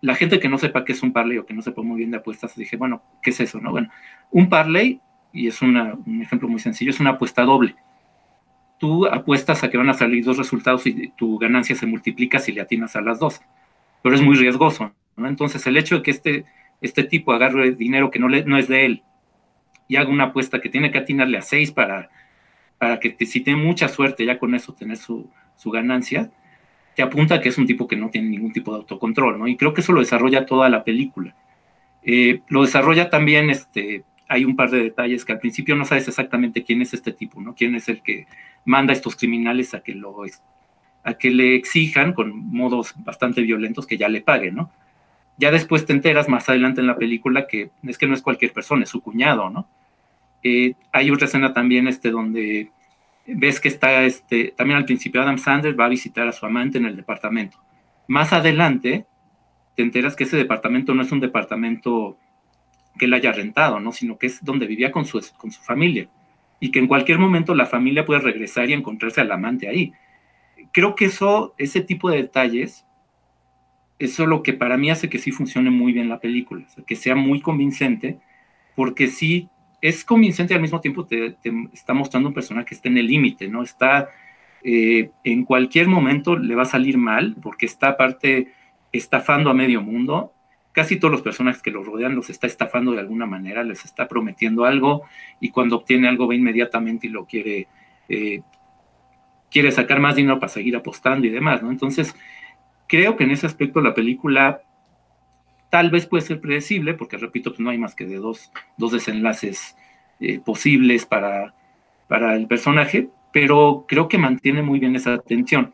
[0.00, 2.10] la gente que no sepa qué es un parlay o que no sepa muy bien
[2.10, 3.60] de apuestas, dije, bueno, ¿qué es eso?
[3.60, 3.70] No?
[3.70, 3.90] Bueno,
[4.30, 5.00] un parlay,
[5.32, 5.76] y es un
[6.22, 7.76] ejemplo muy sencillo, es una apuesta doble.
[8.80, 12.50] Tú apuestas a que van a salir dos resultados y tu ganancia se multiplica si
[12.50, 13.40] le atinas a las dos,
[14.02, 14.92] pero es muy riesgoso.
[15.16, 15.28] ¿no?
[15.28, 16.44] Entonces, el hecho de que este,
[16.80, 19.02] este tipo agarre dinero que no, le, no es de él
[19.86, 22.10] y haga una apuesta que tiene que atinarle a seis para,
[22.78, 26.30] para que si tiene mucha suerte ya con eso tener su, su ganancia,
[26.96, 29.46] te apunta que es un tipo que no tiene ningún tipo de autocontrol, ¿no?
[29.46, 31.36] Y creo que eso lo desarrolla toda la película.
[32.02, 36.06] Eh, lo desarrolla también, este, hay un par de detalles que al principio no sabes
[36.06, 37.52] exactamente quién es este tipo, ¿no?
[37.52, 38.28] Quién es el que
[38.64, 40.22] manda a estos criminales a que lo
[41.02, 44.70] a que le exijan con modos bastante violentos que ya le paguen, ¿no?
[45.36, 48.52] Ya después te enteras más adelante en la película que es que no es cualquier
[48.52, 49.68] persona, es su cuñado, ¿no?
[50.44, 52.70] Eh, hay otra escena también este, donde
[53.26, 56.78] ves que está, este, también al principio Adam Sanders va a visitar a su amante
[56.78, 57.58] en el departamento.
[58.06, 59.06] Más adelante
[59.74, 62.16] te enteras que ese departamento no es un departamento
[62.98, 63.92] que él haya rentado, ¿no?
[63.92, 66.08] Sino que es donde vivía con su, con su familia.
[66.60, 69.92] Y que en cualquier momento la familia puede regresar y encontrarse al amante ahí.
[70.72, 72.86] Creo que eso, ese tipo de detalles,
[73.98, 76.96] eso es lo que para mí hace que sí funcione muy bien la película, que
[76.96, 78.18] sea muy convincente,
[78.74, 79.48] porque sí
[79.80, 81.36] es convincente y al mismo tiempo te,
[81.72, 83.62] está mostrando un personaje que está en el límite, ¿no?
[83.62, 84.08] Está
[84.62, 88.52] eh, en cualquier momento le va a salir mal porque está aparte
[88.92, 90.32] estafando a medio mundo.
[90.72, 94.06] Casi todos los personajes que lo rodean los está estafando de alguna manera, les está
[94.06, 95.02] prometiendo algo
[95.40, 97.66] y cuando obtiene algo va inmediatamente y lo quiere,
[98.08, 98.42] eh,
[99.50, 101.70] quiere sacar más dinero para seguir apostando y demás, ¿no?
[101.70, 102.14] Entonces,
[102.86, 104.62] creo que en ese aspecto la película
[105.70, 108.90] Tal vez puede ser predecible, porque repito, pues no hay más que de dos, dos
[108.90, 109.76] desenlaces
[110.18, 111.54] eh, posibles para,
[112.08, 115.72] para el personaje, pero creo que mantiene muy bien esa tensión.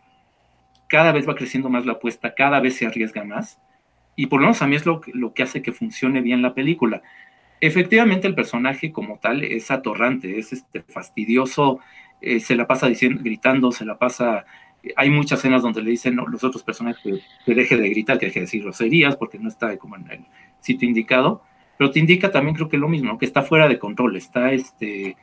[0.87, 3.59] Cada vez va creciendo más la apuesta, cada vez se arriesga más,
[4.17, 6.55] y por lo menos a mí es lo, lo que hace que funcione bien la
[6.55, 7.03] película.
[7.61, 11.79] Efectivamente, el personaje como tal es atorrante, es este, fastidioso,
[12.21, 14.47] eh, se la pasa diciendo, gritando, se la pasa
[14.95, 17.03] hay muchas escenas donde le dicen los otros personajes
[17.45, 20.25] que, deje de gritar, que deje de decir groserías, porque no está como en el
[20.61, 21.43] sitio indicado,
[21.79, 25.17] pero te indica también creo que lo mismo, que está fuera de control, está este,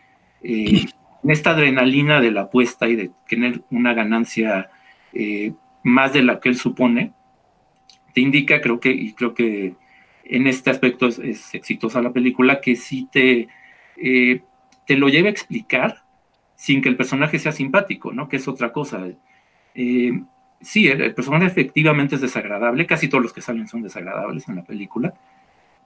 [0.43, 0.86] eh,
[1.23, 4.69] en esta adrenalina de la apuesta y de tener una ganancia
[5.13, 5.53] eh,
[5.84, 7.13] más de la que él supone,
[8.13, 9.76] te indica, creo que, y creo que
[10.23, 13.47] en este aspecto es, exitosa la película, que sí te,
[13.97, 14.41] eh,
[14.86, 16.04] te lo lleva a explicar
[16.56, 18.30] sin que el personaje sea simpático, ¿no?
[18.30, 19.08] Que es otra cosa.
[19.76, 20.23] Eh,
[20.62, 24.63] sí, el, personaje efectivamente es desagradable, casi todos los que salen son desagradables en la
[24.63, 25.13] película,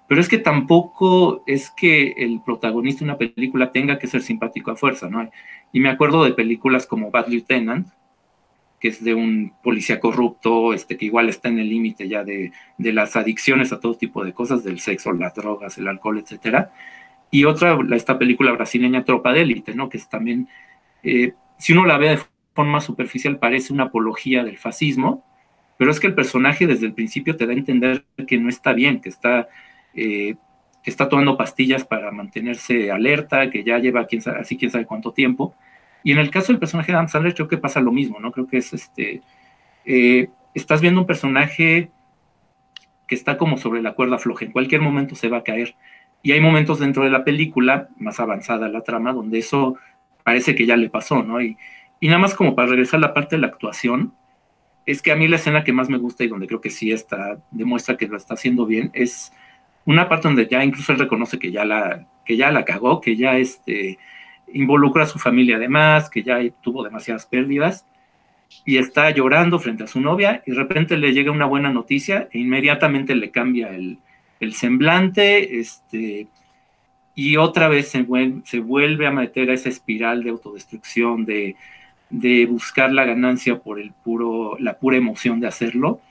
[0.07, 4.71] pero es que tampoco es que el protagonista de una película tenga que ser simpático
[4.71, 5.29] a fuerza, ¿no?
[5.73, 7.87] Y me acuerdo de películas como Bad Lieutenant,
[8.79, 12.51] que es de un policía corrupto, este, que igual está en el límite ya de,
[12.77, 16.71] las adicciones a todo tipo de cosas, del sexo, las drogas, el alcohol, etcétera.
[17.31, 19.89] Y otra, esta película brasileña Tropa de Élite, ¿no?
[19.89, 20.47] Que es también,
[21.03, 22.19] eh, si uno la ve de
[22.53, 25.25] forma superficial parece una apología del fascismo,
[25.77, 28.73] pero es que el personaje desde el principio te da a entender que no está
[28.73, 29.47] bien, que está,
[29.93, 30.35] eh,
[30.83, 34.85] que está tomando pastillas para mantenerse alerta, que ya lleva quién sabe, así quién sabe
[34.85, 35.55] cuánto tiempo.
[36.03, 38.31] Y en el caso del personaje de Adam Sandler creo que pasa lo mismo, ¿no?
[38.31, 39.21] Creo que es este,
[39.85, 41.91] eh, estás viendo un personaje
[43.07, 45.75] que está como sobre la cuerda floja, en cualquier momento se va a caer.
[46.21, 49.77] Y hay momentos dentro de la película, más avanzada la trama, donde eso
[50.23, 51.41] parece que ya le pasó, ¿no?
[51.41, 51.57] Y,
[51.99, 54.13] y nada más como para regresar a la parte de la actuación,
[54.85, 56.91] es que a mí la escena que más me gusta y donde creo que sí
[56.91, 59.31] está, demuestra que lo está haciendo bien, es
[59.85, 63.15] una parte donde ya incluso él reconoce que ya la, que ya la cagó, que
[63.15, 63.97] ya este,
[64.53, 67.85] involucra a su familia además, que ya tuvo demasiadas pérdidas,
[68.65, 72.29] y está llorando frente a su novia, y de repente le llega una buena noticia
[72.31, 73.99] e inmediatamente le cambia el,
[74.39, 76.27] el semblante, este,
[77.15, 81.55] y otra vez se vuelve, se vuelve a meter a esa espiral de autodestrucción, de
[82.09, 86.01] de buscar la ganancia por el puro, la pura emoción de hacerlo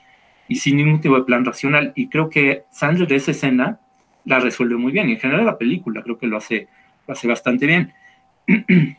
[0.47, 1.91] y sin ningún tipo de plan racional.
[1.95, 3.79] Y creo que Sandler esa escena
[4.25, 5.09] la resuelve muy bien.
[5.09, 6.67] Y en general la película creo que lo hace,
[7.07, 7.93] lo hace bastante bien.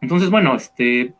[0.00, 1.14] Entonces, bueno, este,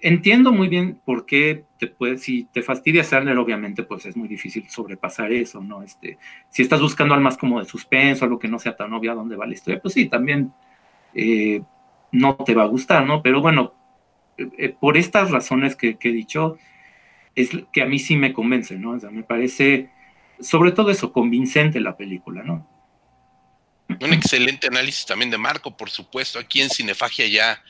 [0.00, 4.28] entiendo muy bien por qué te puede, si te fastidia Sandler, obviamente, pues es muy
[4.28, 5.82] difícil sobrepasar eso, ¿no?
[5.82, 6.18] Este,
[6.50, 9.14] si estás buscando algo más como de suspenso, algo que no sea tan obvio a
[9.14, 10.52] dónde va la historia, pues sí, también
[11.14, 11.62] eh,
[12.10, 13.22] no te va a gustar, ¿no?
[13.22, 13.74] Pero bueno,
[14.36, 16.58] eh, eh, por estas razones que, he dicho,
[17.34, 18.90] es que a mí sí me convence, ¿no?
[18.92, 19.90] O sea, me parece,
[20.40, 22.66] sobre todo eso, convincente la película, ¿no?
[23.88, 26.38] Un excelente análisis también de Marco, por supuesto.
[26.38, 27.62] Aquí en Cinefagia ya,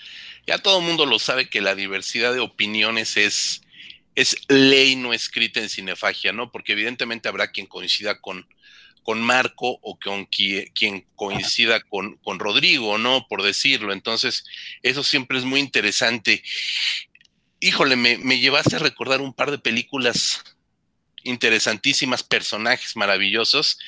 [0.47, 3.63] ya todo el mundo lo sabe que la diversidad de opiniones es,
[4.15, 6.51] es ley no escrita en Cinefagia, ¿no?
[6.51, 8.47] Porque evidentemente habrá quien coincida con,
[9.03, 13.27] con Marco o con quien, coincida con, con, Rodrigo, ¿no?
[13.29, 13.93] Por decirlo.
[13.93, 14.45] Entonces,
[14.83, 16.43] eso siempre es muy interesante.
[17.61, 20.43] Híjole, me, me llevaste a recordar un par de películas
[21.25, 23.79] interesantísimas, personajes maravillosos.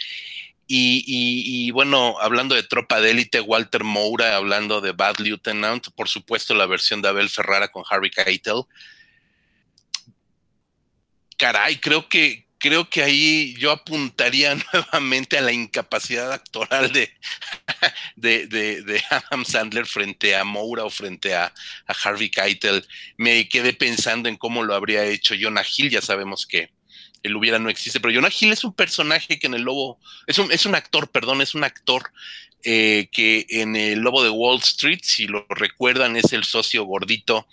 [0.67, 6.55] Y, bueno, hablando de Tropa de Élite, Walter Moura, hablando de Bad Lieutenant, por supuesto
[6.55, 8.63] la versión de Abel Ferrara con Harry Keitel.
[11.37, 16.91] Caray, creo que, creo que ahí yo apuntaría nuevamente a la incapacidad actoral
[18.17, 21.53] de, Adam Sandler frente a Moura o frente a,
[21.87, 22.87] Harvey Keitel.
[23.19, 26.71] Me quedé pensando en cómo lo habría hecho Jonah Hill, ya sabemos que
[27.25, 30.39] el hubiera no existe, pero Jonah Hill es un personaje que en el lobo, es
[30.39, 32.13] un, es un actor, perdón, es un actor
[32.63, 37.47] eh, que en el Lobo de Wall Street, si lo recuerdan, es el socio gordito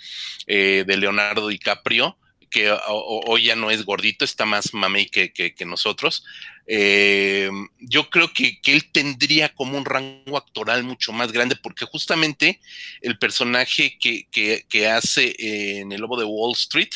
[0.48, 2.18] eh, de Leonardo DiCaprio
[2.52, 6.26] que hoy ya no es gordito, está más mamey que, que, nosotros.
[6.68, 12.60] Eh, yo creo que, él tendría como un rango actoral mucho más grande, porque justamente
[13.02, 15.34] el personaje que, hace
[15.80, 16.90] en el Lobo de Wall Street,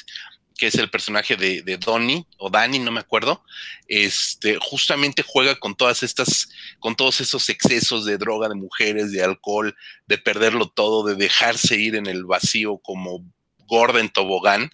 [0.57, 3.43] que es el personaje de, Donnie o Danny, no me acuerdo,
[3.87, 9.23] este, justamente juega con todas estas, con todos esos excesos de droga, de mujeres, de
[9.23, 9.75] alcohol,
[10.07, 13.23] de perderlo todo, de dejarse ir en el vacío como
[13.67, 14.71] gorda en tobogán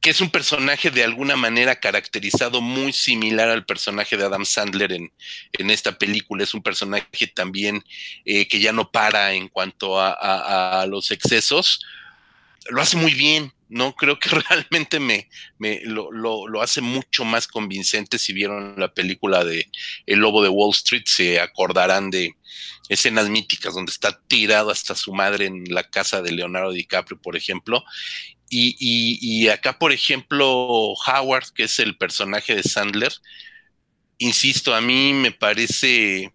[0.00, 4.92] que es un personaje de alguna manera caracterizado muy similar al personaje de Adam Sandler
[4.92, 5.12] en,
[5.52, 6.44] en esta película.
[6.44, 7.82] Es un personaje también
[8.24, 11.84] eh, que ya no para en cuanto a, los excesos.
[12.70, 13.94] Lo hace muy bien, ¿no?
[13.94, 15.28] Creo que realmente me,
[15.58, 18.18] me lo, lo, hace mucho más convincente.
[18.18, 19.70] Si vieron la película de
[20.06, 22.34] El Lobo de Wall Street, se acordarán de
[22.88, 27.36] escenas míticas donde está tirado hasta su madre en la casa de Leonardo DiCaprio, por
[27.36, 27.84] ejemplo,
[28.50, 33.12] y, acá, por ejemplo, Howard, que es el personaje de Sandler,
[34.18, 36.32] insisto, a mí me parece,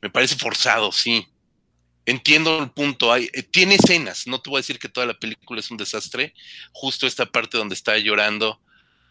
[0.00, 1.26] me parece forzado, sí.
[2.08, 3.12] Entiendo el punto.
[3.12, 5.76] Hay, eh, tiene escenas, no te voy a decir que toda la película es un
[5.76, 6.32] desastre.
[6.72, 8.62] Justo esta parte donde está llorando,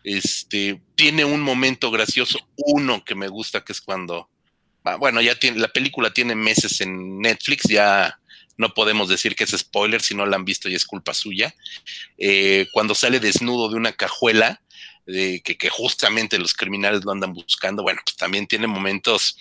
[0.04, 4.28] este, tiene un momento gracioso, uno que me gusta, que es cuando,
[4.84, 8.20] ah, bueno, ya tiene, la película tiene meses en Netflix, ya
[8.58, 11.54] no podemos decir que es spoiler, si no la han visto y es culpa suya.
[12.18, 14.60] Eh, cuando sale desnudo de una cajuela,
[15.08, 19.38] de que, justamente los criminales lo andan buscando, bueno, pues también tiene momentos,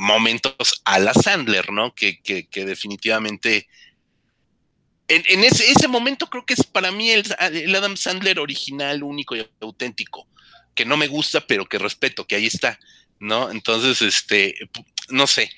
[0.00, 1.94] momentos a la Sandler, ¿no?
[1.94, 2.20] Que,
[2.52, 3.68] definitivamente...
[5.08, 9.46] En, ese, momento creo que es para mí el, el Adam Sandler original, único y
[9.60, 10.26] auténtico,
[10.74, 12.78] que no me gusta, pero que respeto, que ahí está,
[13.20, 13.50] ¿no?
[13.50, 14.54] Entonces, este,
[15.10, 15.50] no sé,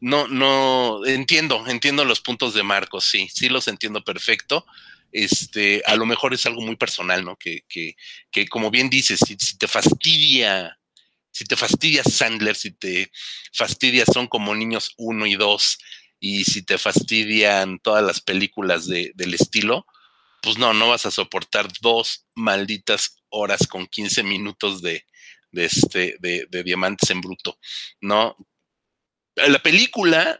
[0.00, 4.66] no, no, entiendo, entiendo los puntos de Marcos, sí, sí los entiendo perfecto.
[5.12, 7.36] Este, a lo mejor es algo muy personal, ¿no?
[7.36, 7.96] Que, que,
[8.30, 10.78] que como bien dices, si, te fastidia,
[11.30, 13.12] si te fastidia Sandler, si te
[13.52, 15.78] fastidia Son como niños uno y dos,
[16.18, 19.86] y si te fastidian todas las películas de, del estilo,
[20.40, 25.04] pues no, no vas a soportar dos malditas horas con 15 minutos de,
[25.50, 27.58] de, este, de, de Diamantes en Bruto,
[28.00, 28.36] ¿no?
[29.34, 30.38] La película,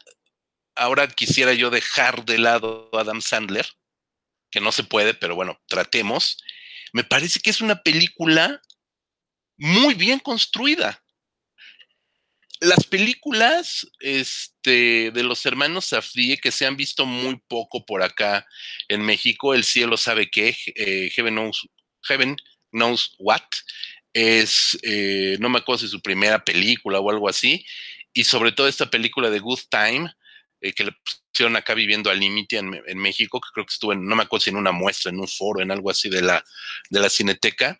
[0.76, 3.66] ahora quisiera yo dejar de lado a Adam Sandler,
[4.52, 6.38] que no se puede, pero bueno, tratemos.
[6.92, 8.60] Me parece que es una película
[9.56, 11.02] muy bien construida.
[12.60, 18.46] Las películas este, de los hermanos Safdie que se han visto muy poco por acá
[18.88, 21.68] en México, El cielo sabe qué, eh, Heaven, knows,
[22.02, 22.36] Heaven
[22.70, 23.42] Knows What,
[24.12, 27.64] es, eh, no me acuerdo si su primera película o algo así,
[28.12, 30.12] y sobre todo esta película de Good Time,
[30.60, 30.92] eh, que le
[31.56, 34.50] acá viviendo al límite en, México, que creo que estuvo en, no me acuerdo si
[34.50, 36.44] en una muestra, en un foro, en algo así de la,
[36.90, 37.78] de la Cineteca.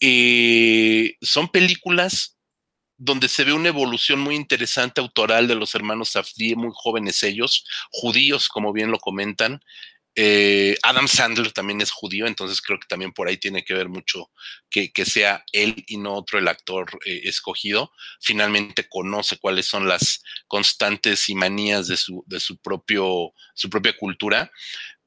[0.00, 2.36] Eh, son películas
[2.96, 7.64] donde se ve una evolución muy interesante autoral de los hermanos Safdie, muy jóvenes ellos,
[7.90, 9.60] judíos, como bien lo comentan,
[10.14, 13.88] eh, Adam Sandler también es judío, entonces creo que también por ahí tiene que ver
[13.88, 14.30] mucho
[14.68, 17.92] que, sea él y no otro el actor eh, escogido.
[18.20, 23.96] Finalmente conoce cuáles son las constantes y manías de su, de su, propio, su propia
[23.96, 24.50] cultura.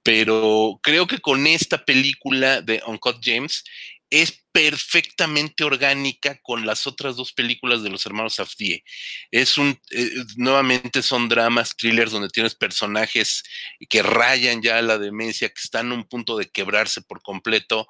[0.03, 3.63] Pero creo que con esta película de Uncut James
[4.09, 8.85] es perfectamente orgánica con las otras dos películas de los hermanos Safdie.
[9.29, 13.43] Es un, eh, nuevamente son dramas, thrillers donde tienes personajes
[13.89, 17.89] que rayan ya la demencia, que están a un punto de quebrarse por completo.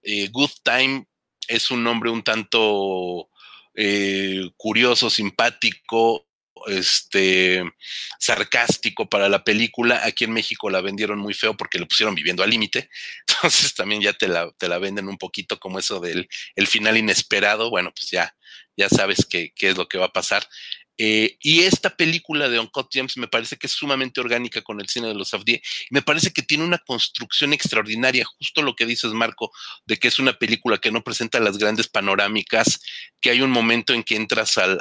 [0.00, 1.04] Eh, Good Time
[1.48, 3.28] es un nombre un tanto
[3.74, 6.26] eh, curioso, simpático,
[6.66, 7.62] este,
[8.18, 10.00] sarcástico para la película.
[10.04, 12.88] Aquí en México la vendieron muy feo porque lo pusieron viviendo al límite.
[13.28, 16.96] Entonces también ya te la, te la, venden un poquito como eso del el final
[16.96, 17.70] inesperado.
[17.70, 18.34] Bueno, pues ya,
[18.76, 20.48] ya sabes qué, qué es lo que va a pasar.
[20.98, 24.88] Eh, y esta película de Uncut James me parece que es sumamente orgánica con el
[24.88, 25.62] cine de los Safdie.
[25.90, 29.52] Me parece que tiene una construcción extraordinaria, justo lo que dices, Marco,
[29.84, 32.80] de que es una película que no presenta las grandes panorámicas,
[33.20, 34.80] que hay un momento en que entras al,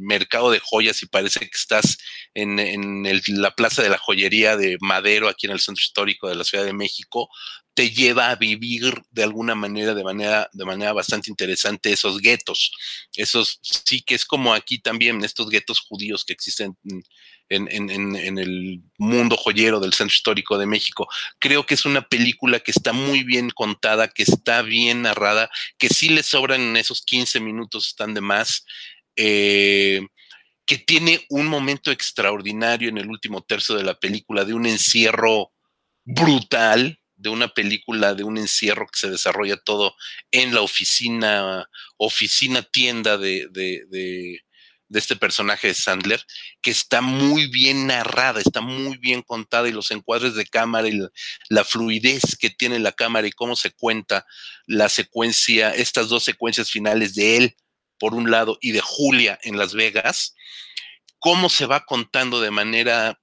[0.00, 1.98] mercado de joyas y parece que estás
[2.34, 6.44] en, la plaza de la joyería de Madero, aquí en el centro histórico de la
[6.44, 7.28] Ciudad de México,
[7.74, 12.72] te lleva a vivir de alguna manera, de manera, de manera bastante interesante esos guetos.
[13.16, 16.76] Esos sí que es como aquí también, estos guetos judíos que existen
[17.48, 21.08] en, el mundo joyero del centro histórico de México.
[21.38, 25.88] Creo que es una película que está muy bien contada, que está bien narrada, que
[25.88, 28.64] sí le sobran en esos 15 minutos, están de más.
[29.16, 30.06] Eh,
[30.64, 35.52] que tiene un momento extraordinario en el último tercio de la película, de un encierro
[36.04, 39.94] brutal, de una película, de un encierro que se desarrolla todo
[40.32, 44.40] en la oficina, oficina tienda de, de, de,
[44.90, 46.22] este personaje de Sandler,
[46.60, 51.00] que está muy bien narrada, está muy bien contada y los encuadres de cámara y
[51.48, 54.26] la, fluidez que tiene la cámara y cómo se cuenta
[54.66, 57.56] la secuencia, estas dos secuencias finales de él,
[57.98, 60.34] por un lado, y de Julia en Las Vegas,
[61.20, 63.18] cómo se va contando de manera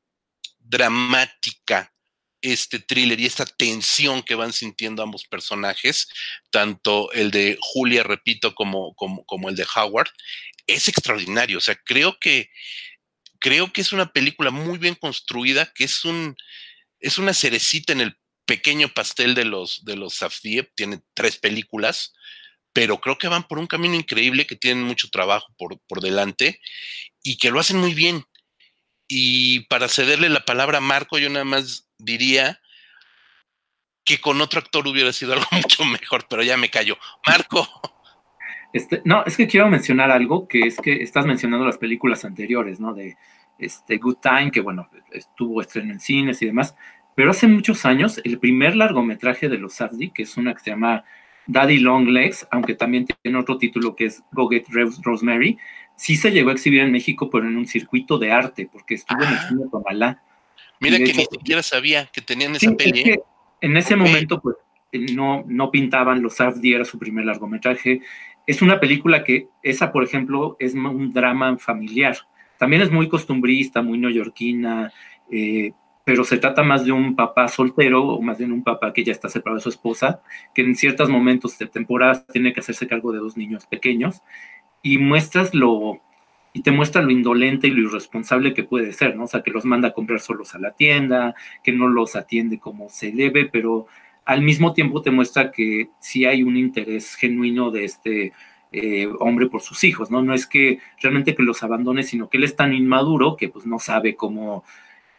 [0.58, 1.94] dramática
[2.42, 6.08] este thriller y esta tensión que van sintiendo ambos personajes,
[6.50, 10.10] tanto el de Julia, repito, como, como, el de Howard,
[10.68, 11.58] es extraordinario.
[11.58, 12.50] O sea, creo que,
[13.40, 16.36] creo que es una película muy bien construida, que es, un,
[17.00, 22.14] es una cerecita en el pequeño pastel de los, de los Safdie, tiene tres películas,
[22.74, 26.60] pero creo que van por un camino increíble, que tienen mucho trabajo por, por delante
[27.22, 28.24] y que lo hacen muy bien.
[29.08, 32.60] Y para cederle la palabra a Marco, yo nada más diría
[34.04, 36.98] que con otro actor hubiera sido algo mucho mejor, pero ya me callo.
[37.28, 37.68] Marco.
[38.74, 42.80] Este, no, es que quiero mencionar algo, que es que estás mencionando las películas anteriores,
[42.80, 42.94] ¿no?
[42.94, 43.18] De
[43.58, 46.76] este Good Time, que bueno, estuvo estreno en cines y demás,
[47.16, 50.70] pero hace muchos años, el primer largometraje de los Safdie, que es una que se
[50.70, 51.04] llama
[51.48, 54.68] Daddy Long Legs, aunque también tiene otro título que es Go Get
[55.04, 55.58] Rosemary,
[55.96, 59.22] sí se llegó a exhibir en México, pero en un circuito de arte, porque estuvo
[59.22, 59.48] en el ah.
[59.50, 60.24] cine Tomalá.
[60.80, 63.02] Mira que ni siquiera sabía que tenían esa peli.
[63.02, 63.20] ¿eh?
[63.62, 64.56] en ese momento, pues,
[65.14, 68.02] no, no pintaban los Safdie, era su primer largometraje.
[68.48, 72.18] Es una película que, esa, por ejemplo, es un drama familiar.
[72.58, 74.92] También es muy costumbrista, muy neoyorquina,
[75.32, 75.74] eh,
[76.04, 79.12] pero se trata más de un papá soltero, o más bien un papá que ya
[79.12, 80.22] está separado de su esposa,
[80.56, 84.24] que en ciertos momentos de temporada tiene que hacerse cargo de dos niños pequeños,
[84.82, 86.02] y muestras lo,
[86.60, 89.24] y te muestra lo indolente y lo irresponsable que puede ser, ¿no?
[89.24, 91.34] O sea, que los manda a comprar solos a la tienda,
[91.64, 93.88] que no los atiende como se debe, pero
[94.26, 98.34] al mismo tiempo te muestra que sí hay un interés genuino de este
[98.74, 100.22] eh, hombre por sus hijos, ¿no?
[100.22, 103.66] No es que realmente que los abandone, sino que él es tan inmaduro que pues
[103.66, 104.66] no sabe cómo,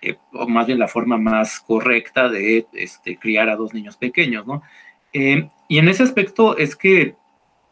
[0.02, 4.46] eh, o más bien la forma más correcta de este, criar a dos niños pequeños,
[4.46, 4.60] ¿no?
[5.14, 7.14] Eh, y en ese aspecto es que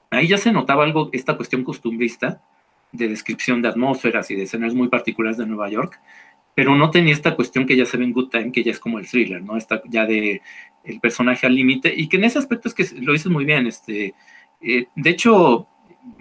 [0.09, 2.41] ahí ya se notaba algo, esta cuestión costumbrista
[2.93, 6.01] de descripción de atmósferas y de escenas muy particulares de Nueva York,
[6.55, 8.81] pero no tenía esta cuestión que ya se ve en Good Time, que ya es
[8.81, 9.57] como el thriller, ¿no?
[9.57, 10.43] Está ya de
[10.85, 13.67] el personaje al límite, y que en ese aspecto es que lo dices muy bien,
[13.67, 14.15] este,
[14.61, 15.69] eh, de hecho,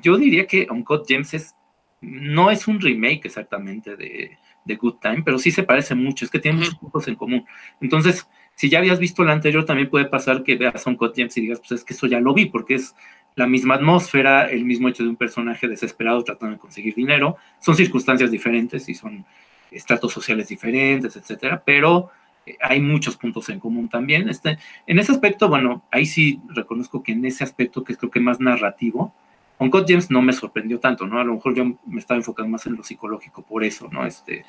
[0.01, 1.55] yo diría que Uncut James es,
[2.01, 6.32] no es un remake exactamente de, de Good Time, pero sí se parece mucho, es
[6.32, 7.45] que tiene muchos puntos en común.
[7.82, 11.41] Entonces, si ya habías visto la anterior, también puede pasar que veas Uncut James y
[11.41, 12.93] digas, pues es que eso ya lo vi, porque es
[13.38, 17.76] la misma atmósfera, el mismo hecho de un personaje desesperado tratando de conseguir dinero, son
[17.76, 19.26] circunstancias diferentes y son
[19.70, 22.10] estratos sociales diferentes, etcétera, pero
[22.48, 24.28] eh, hay muchos puntos en común también.
[24.28, 24.58] Este,
[24.88, 28.20] en ese aspecto, bueno, ahí sí reconozco que en ese aspecto, que es creo que
[28.20, 29.14] más narrativo,
[29.60, 31.20] Uncut James no me sorprendió tanto, ¿no?
[31.20, 34.04] A lo mejor yo me estaba enfocando más en lo psicológico por eso, ¿no?
[34.04, 34.46] Este,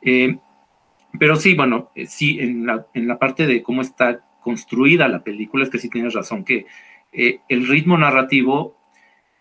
[0.00, 0.38] eh,
[1.18, 5.24] pero sí, bueno, eh, sí, en la, en la parte de cómo está construida la
[5.24, 6.66] película, es que sí tienes razón, que
[7.12, 8.76] el ritmo narrativo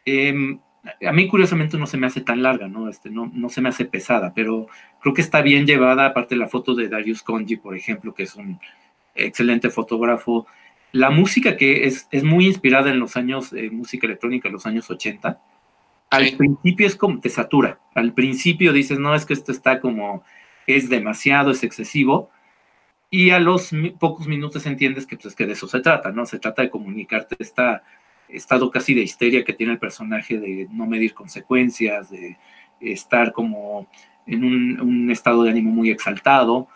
[0.05, 0.59] em,
[1.05, 2.89] a mí curiosamente no se me hace tan larga, ¿no?
[2.89, 4.67] Este, no, no se me hace pesada, pero
[5.01, 8.23] creo que está bien llevada, aparte de la foto de Darius Conji, por ejemplo, que
[8.23, 8.59] es un
[9.15, 10.47] excelente fotógrafo.
[10.91, 14.89] La música que es, es muy inspirada en los años, eh, música electrónica, los años
[14.89, 15.39] 80,
[16.09, 17.79] al principio es como, te satura.
[17.93, 20.23] Al principio dices, no, es que esto está como,
[20.65, 22.29] es demasiado, es excesivo.
[23.09, 26.25] Y a los pocos minutos entiendes que, pues, es que de eso se trata, ¿no?
[26.25, 27.83] Se trata de comunicarte esta
[28.29, 32.37] estado casi de histeria que tiene el personaje de no medir consecuencias, de
[32.81, 33.87] estar como
[34.25, 36.67] en un, estado de ánimo muy exaltado,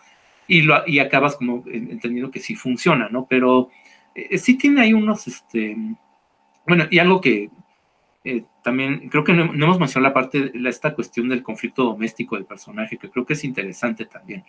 [0.48, 3.26] y, lo, y acabas como entendiendo que sí funciona, ¿no?
[3.26, 3.70] Pero
[4.14, 5.76] eh, sí tiene ahí unos, este,
[6.66, 7.50] bueno, y algo que
[8.24, 12.36] eh, también creo que no, hemos mencionado la parte, de esta cuestión del conflicto doméstico
[12.36, 14.44] del personaje, que creo que es interesante también,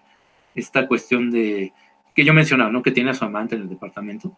[0.56, 1.74] esta cuestión de,
[2.14, 2.84] que yo mencionaba, ¿no?
[2.84, 4.36] Que tiene a su amante en el departamento,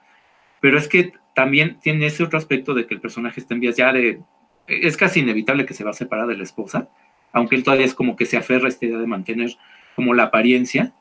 [0.60, 3.76] pero es que también tiene ese otro aspecto de que el personaje está en vías
[3.76, 4.22] ya de,
[4.68, 6.90] es casi inevitable que se va a separar de la esposa,
[7.32, 9.52] aunque él todavía es como que se aferra a esta idea de mantener
[9.96, 10.94] como la apariencia,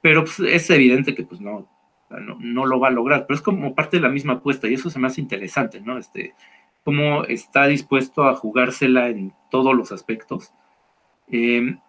[0.00, 1.68] pero pues, es evidente que pues no,
[2.38, 4.90] no, lo va a lograr, pero es como parte de la misma apuesta y eso
[4.90, 5.98] se me hace interesante, ¿no?
[5.98, 6.34] Este,
[6.84, 10.52] cómo está dispuesto a jugársela en todos los aspectos.
[11.28, 11.80] Em,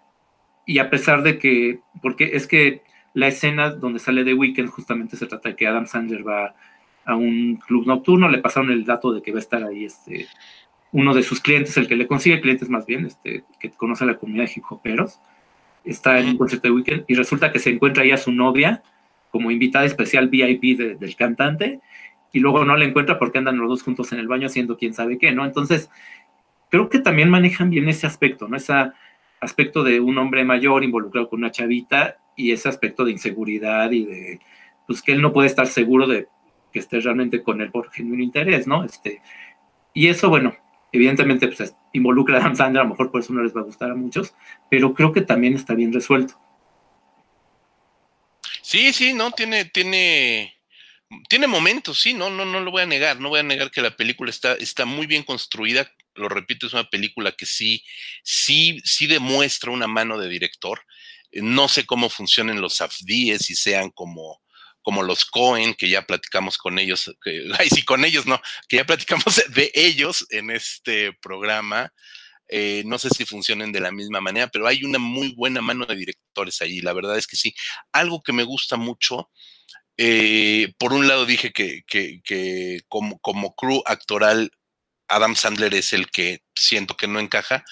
[0.70, 2.84] y a pesar de que, porque es que
[3.16, 6.54] la escena donde sale de Weekend justamente se trata de que Adam Sandler va
[7.06, 10.28] a un club nocturno, le pasaron el dato de que va a estar ahí este,
[10.92, 14.08] uno de sus clientes, el que le consigue clientes más bien, este, que conoce a
[14.08, 15.20] la comunidad de hip hoperos,
[15.84, 18.84] está en un concierto de weekend y resulta que se encuentra ahí a su novia
[19.32, 21.80] como invitada especial VIP del cantante
[22.32, 24.94] y luego no la encuentra porque andan los dos juntos en el baño haciendo quién
[24.94, 25.46] sabe qué, ¿no?
[25.46, 25.90] Entonces,
[26.70, 28.56] creo que también manejan bien ese aspecto, ¿no?
[28.56, 28.92] Ese
[29.42, 34.06] aspecto de un hombre mayor involucrado con una chavita y ese aspecto de inseguridad y
[34.06, 34.40] de,
[34.88, 36.28] pues que él no puede estar seguro de
[36.72, 38.84] que esté realmente con él por genuino interés, ¿no?
[38.84, 39.22] Este,
[39.94, 40.56] y eso, bueno,
[40.92, 43.66] evidentemente pues, involucra a Adam Sandler, a lo mejor por eso no les va a
[43.66, 44.34] gustar a muchos,
[44.70, 46.40] pero creo que también está bien resuelto.
[48.62, 50.54] Sí, sí, no, tiene, tiene,
[51.28, 53.82] tiene momentos, sí, no, no, no lo voy a negar, no voy a negar que
[53.82, 57.84] la película está, está muy bien construida, lo repito, es una película que sí,
[58.24, 60.82] sí, sí demuestra una mano de director.
[61.32, 64.42] No sé cómo funcionen los AFDIES y sean como,
[64.82, 68.78] como los Cohen, que ya platicamos con ellos, que, ay, sí, con ellos no, que
[68.78, 71.94] ya platicamos de ellos en este programa.
[72.52, 75.86] Eh, no sé si funcionen de la misma manera, pero hay una muy buena mano
[75.86, 77.54] de directores ahí, la verdad es que sí.
[77.92, 79.30] Algo que me gusta mucho,
[80.02, 84.50] eh, por un lado dije que, que, como, como crew actoral,
[85.10, 87.66] Adam Sandler es el que siento que no encaja,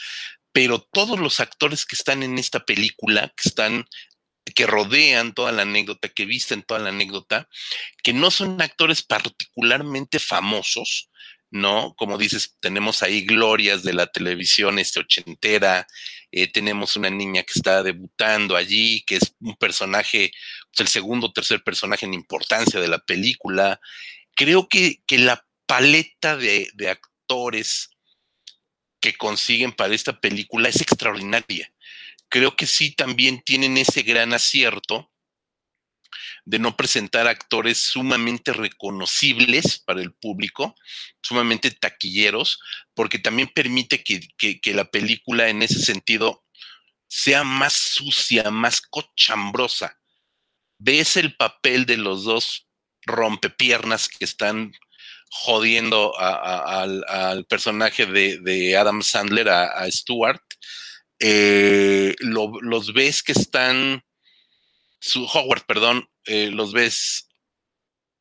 [0.51, 3.85] pero todos los actores que están en esta película, que están
[4.55, 7.49] que rodean toda la anécdota, que visten toda la anécdota,
[8.03, 11.09] que no son actores particularmente famosos,
[11.49, 11.93] ¿no?
[11.95, 15.87] Como dices, tenemos ahí glorias de la televisión este ochentera,
[16.31, 20.31] eh, tenemos una niña que está debutando allí, que es un personaje,
[20.71, 23.79] pues, el segundo o tercer personaje en importancia de la película.
[24.35, 26.89] Creo que, que la paleta de, de
[27.27, 27.89] actores
[28.99, 31.71] que consiguen para esta película es extraordinaria
[32.29, 35.11] creo que sí también tienen ese gran acierto
[36.45, 40.75] de no presentar actores sumamente reconocibles para el público,
[41.21, 42.59] sumamente taquilleros,
[42.93, 46.45] porque también permite que, la película en ese sentido
[47.07, 49.99] sea más sucia, más cochambrosa.
[50.79, 52.67] Ves el papel de los dos
[53.05, 54.73] rompepiernas que están
[55.29, 60.41] jodiendo al, personaje de, Adam Sandler, a, a Stewart,
[61.19, 64.03] eh, los ves que están,
[64.99, 67.29] su Howard, perdón, eh, los ves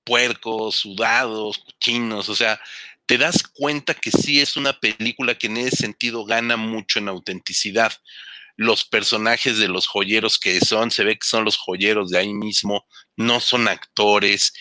[0.04, 2.60] puercos, sudados, cochinos, o sea,
[3.06, 7.08] te das cuenta que sí es una película que en ese sentido gana mucho en
[7.08, 7.92] autenticidad.
[8.56, 12.32] Los personajes de los joyeros que son, se ve que son los joyeros de ahí
[12.32, 12.86] mismo,
[13.16, 14.52] no son actores.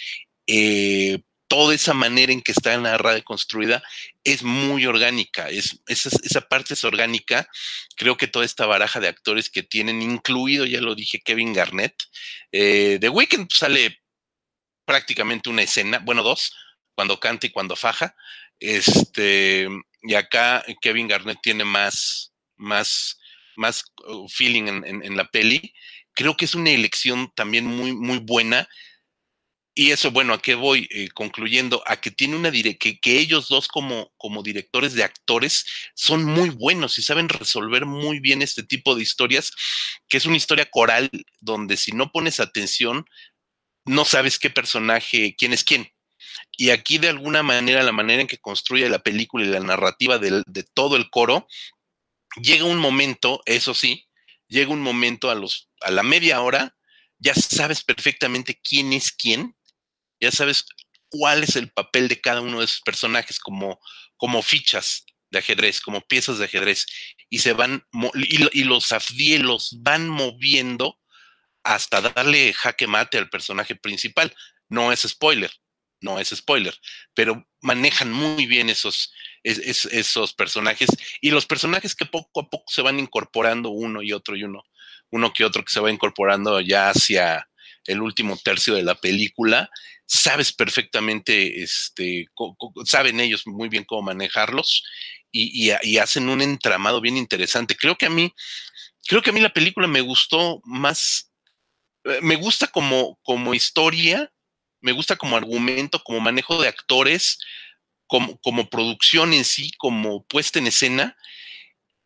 [0.48, 1.24] Eh,
[1.56, 3.82] toda esa manera en que está narrada y construida
[4.26, 7.48] es muy orgánica, es, esa, parte es orgánica.
[7.96, 11.96] Creo que toda esta baraja de actores que tienen, incluido, ya lo dije, Kevin Garnett,
[12.52, 14.02] eh, The Weeknd sale
[14.84, 16.54] prácticamente una escena, bueno, dos,
[16.94, 18.18] cuando canta y cuando faja.
[18.60, 19.70] Este,
[20.02, 23.18] y acá Kevin Garnett tiene más, más,
[23.56, 25.74] más uh, feeling en, la peli.
[26.14, 28.68] Creo que es una elección también muy, muy buena.
[29.78, 30.88] Y eso, bueno, ¿a qué voy?
[30.90, 35.66] Eh, concluyendo, a que tiene una que, que ellos dos como, como directores de actores
[35.94, 39.52] son muy buenos y saben resolver muy bien este tipo de historias,
[40.08, 41.10] que es una historia coral
[41.42, 43.06] donde si no pones atención,
[43.84, 45.92] no sabes qué personaje, quién es quién.
[46.58, 50.20] Y aquí de alguna manera, la manera en que construye la película y la narrativa
[50.20, 51.48] de, todo el coro,
[52.42, 54.08] llega un momento, eso sí,
[54.48, 56.78] llega un momento a, los, a la media hora,
[57.20, 59.56] ya sabes perfectamente quién es quién,
[60.20, 60.66] ya sabes
[61.10, 63.80] cuál es el papel de cada uno de esos personajes como,
[64.18, 66.86] como fichas de ajedrez, como piezas de ajedrez,
[67.30, 67.86] y se van,
[68.16, 71.00] y, y los afdielos van moviendo
[71.64, 74.34] hasta darle jaque mate al personaje principal.
[74.70, 75.52] No es spoiler,
[76.02, 76.76] no es spoiler,
[77.14, 79.12] pero manejan muy bien esos,
[79.44, 80.90] esos personajes
[81.22, 84.64] y los personajes que poco a poco se van incorporando uno y otro y uno,
[85.12, 87.50] uno que otro que se va incorporando ya hacia
[87.86, 89.70] el último tercio de la película,
[90.06, 92.28] sabes perfectamente, este,
[92.86, 94.84] saben ellos muy bien cómo manejarlos
[95.32, 97.76] y, hacen un entramado bien interesante.
[97.76, 98.34] Creo que a mí,
[99.08, 101.32] creo que a mí la película me gustó más,
[102.06, 104.32] eh, me gusta como, como historia,
[104.82, 107.40] me gusta como argumento, como manejo de actores,
[108.08, 111.18] como, como producción en sí, como puesta en escena.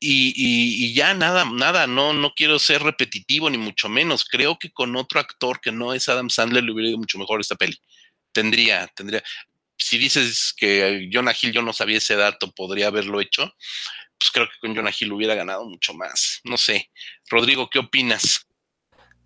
[0.01, 4.23] Y, ya nada, nada, no, no quiero ser repetitivo ni mucho menos.
[4.23, 7.41] Creo que con otro actor que no es Adam Sandler le hubiera ido mucho mejor
[7.41, 7.77] esta peli.
[8.31, 9.23] Tendría, tendría.
[9.77, 13.53] Si dices que Jonah Hill yo no sabía ese dato, podría haberlo hecho,
[14.17, 16.39] pues creo que con Jonah Hill hubiera ganado mucho más.
[16.43, 16.89] No sé.
[17.29, 18.45] Rodrigo, ¿qué opinas?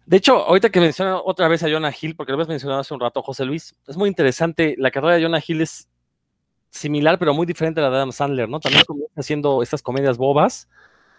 [0.05, 2.93] De hecho, ahorita que menciona otra vez a Jonah Hill, porque lo habías mencionado hace
[2.93, 4.75] un rato, José Luis, es muy interesante.
[4.77, 5.87] La carrera de Jonah Hill es
[6.73, 8.59] similar, pero muy diferente a la de Adam Sandler, ¿no?
[8.59, 10.67] También comienza haciendo estas comedias bobas,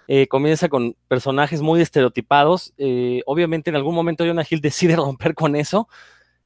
[0.09, 2.75] eh, comienza con personajes muy estereotipados.
[2.77, 5.89] Eh, obviamente, en algún momento Jonah Hill decide romper con eso,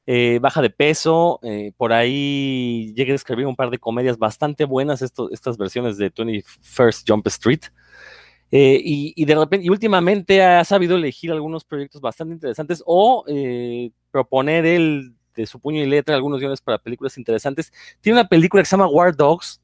[0.05, 1.39] eh, baja de peso,
[1.77, 7.03] por ahí llega a escribir un par de comedias bastante buenas, estas versiones de 21st
[7.07, 7.61] Jump Street.
[8.51, 13.23] Y, de repente, y últimamente ha sabido elegir algunos proyectos bastante interesantes o
[14.11, 17.71] proponer él de su puño y letra algunos guiones para películas interesantes.
[18.01, 19.61] Tiene una película que se llama War Dogs,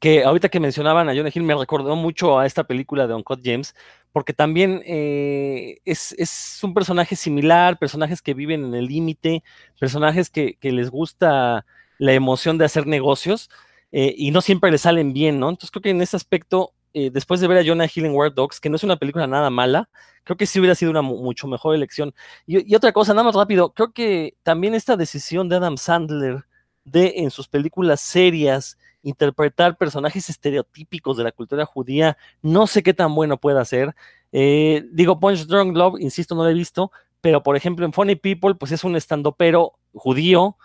[0.00, 3.40] que ahorita que mencionaban a Jonah Hill me recordó mucho a esta película de Uncut
[3.42, 3.74] James,
[4.12, 9.42] porque también eh, es, es, un personaje similar, personajes que viven en el límite,
[9.78, 11.66] personajes que, que, les gusta
[11.98, 13.50] la emoción de hacer negocios
[13.92, 15.48] y no siempre les salen bien, ¿no?
[15.48, 18.32] Entonces creo que en ese aspecto eh, después de ver a Jonah Hill en War
[18.32, 19.90] Dogs, que no es una película nada mala,
[20.24, 22.14] creo que sí hubiera sido una mucho mejor elección.
[22.46, 26.46] Y, otra cosa, nada más rápido, creo que también esta decisión de Adam Sandler
[26.84, 32.94] de en sus películas serias interpretar personajes estereotípicos de la cultura judía, no sé qué
[32.94, 33.94] tan bueno pueda ser.
[34.32, 36.90] Eh, digo, Punch Drunk Love, insisto, no lo he visto,
[37.20, 40.56] pero por ejemplo en Funny People, pues es un estandopero judío,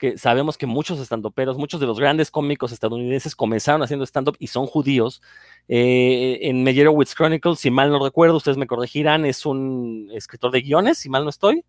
[0.00, 4.46] que sabemos que muchos estandoperos, muchos de los grandes cómicos estadounidenses comenzaron haciendo stand-up y
[4.46, 5.20] son judíos.
[5.68, 10.62] Eh, en Meyerowitz Chronicles, si mal no recuerdo, ustedes me corregirán, es un escritor de
[10.62, 11.64] guiones, si mal no estoy.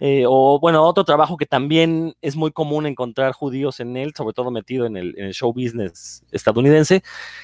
[0.00, 4.32] Eh, o bueno, otro trabajo que también es muy común encontrar judíos en él, sobre
[4.32, 7.02] todo metido en el, en el show business estadounidense.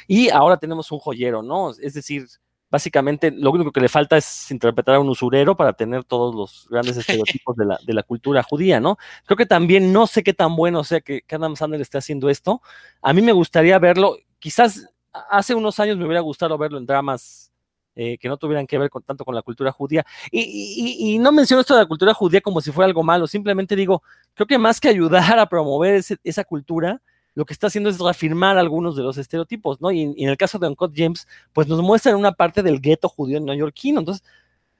[0.08, 1.70] Y ahora tenemos un joyero, ¿no?
[1.70, 2.26] Es decir,
[2.72, 6.66] básicamente lo único que le falta es interpretar a un usurero para tener todos los
[6.70, 6.96] grandes
[7.36, 8.96] estereotipos de la, de la cultura judía, ¿no?
[9.26, 12.62] Creo que también no sé qué tan bueno sea que, Adam Sandler esté haciendo esto.
[13.02, 17.52] A mí me gustaría verlo, quizás hace unos años me hubiera gustado verlo en dramas
[17.94, 20.06] eh, que no tuvieran que ver con, tanto con la cultura judía.
[20.30, 24.02] Y, no menciono esto de la cultura judía como si fuera algo malo, simplemente digo,
[24.32, 27.02] creo que más que ayudar a promover esa cultura,
[27.34, 29.90] lo que está haciendo es reafirmar algunos de los estereotipos, ¿no?
[29.90, 33.40] Y, en el caso de Uncut James, pues nos muestran una parte del gueto judío
[33.40, 34.00] neoyorquino.
[34.00, 34.22] Entonces,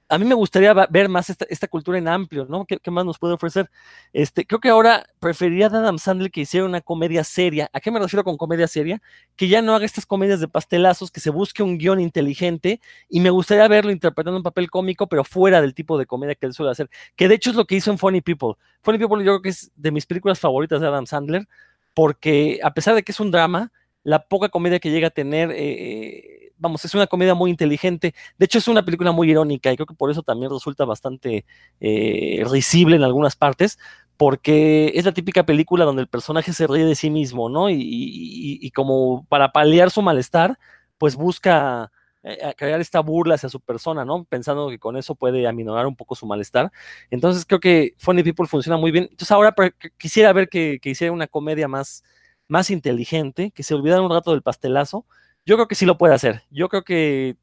[0.09, 2.65] a mí me gustaría ver más esta, cultura en amplio, ¿no?
[2.65, 3.69] ¿Qué, más nos puede ofrecer?
[4.11, 7.69] Este, creo que ahora preferiría a Adam Sandler que hiciera una comedia seria.
[7.73, 9.01] ¿A qué me refiero con comedia seria?
[9.35, 12.79] Que ya no haga estas comedias de pastelazos, que se busque un guion inteligente
[13.09, 16.45] y me gustaría verlo interpretando un papel cómico, pero fuera del tipo de comedia que
[16.45, 16.89] él suele hacer.
[17.15, 18.53] Que de hecho es lo que hizo en Funny People.
[18.83, 21.47] Funny People yo creo que es de mis películas favoritas de Adam Sandler
[21.93, 23.71] porque a pesar de que es un drama,
[24.03, 28.13] la poca comedia que llega a tener, eh, vamos, es una comedia muy inteligente.
[28.37, 31.45] De hecho, es una película muy irónica y creo que por eso también resulta bastante
[31.79, 33.79] eh, risible en algunas partes,
[34.17, 37.69] porque es la típica película donde el personaje se ríe de sí mismo, ¿no?
[37.69, 40.57] Y, como para paliar su malestar,
[40.97, 41.91] pues busca
[42.25, 44.23] eh, crear esta burla hacia su persona, ¿no?
[44.23, 46.71] Pensando que con eso puede aminorar un poco su malestar.
[47.11, 49.05] Entonces creo que Funny People funciona muy bien.
[49.11, 49.53] Entonces ahora
[49.97, 52.03] quisiera ver que, hiciera una comedia más,
[52.47, 55.05] más inteligente, que se olvidara un rato del pastelazo.
[55.45, 56.43] Yo creo que sí lo puede hacer.
[56.49, 57.35] Yo creo que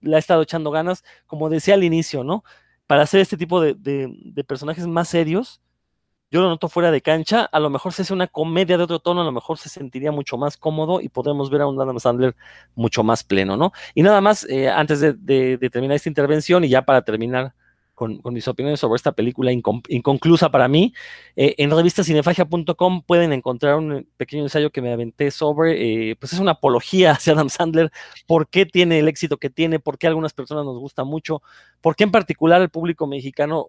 [0.00, 2.44] le ha estado echando ganas, como decía al inicio, ¿no?
[2.88, 5.61] Para hacer este tipo de, de personajes más serios,
[6.32, 9.00] yo lo noto fuera de cancha, a lo mejor se hace una comedia de otro
[9.00, 12.00] tono, a lo mejor se sentiría mucho más cómodo y podremos ver a un Adam
[12.00, 12.34] Sandler
[12.74, 13.72] mucho más pleno, ¿no?
[13.94, 17.52] Y nada más, eh, antes de, terminar esta intervención y ya para terminar
[17.94, 20.94] con, mis opiniones sobre esta película inconclusa para mí,
[21.36, 26.38] eh, en revistacinefagia.com pueden encontrar un pequeño ensayo que me aventé sobre, eh, pues es
[26.38, 27.92] una apología hacia Adam Sandler,
[28.26, 31.42] por qué tiene el éxito que tiene, por qué a algunas personas nos gusta mucho,
[31.82, 33.68] por qué en particular el público mexicano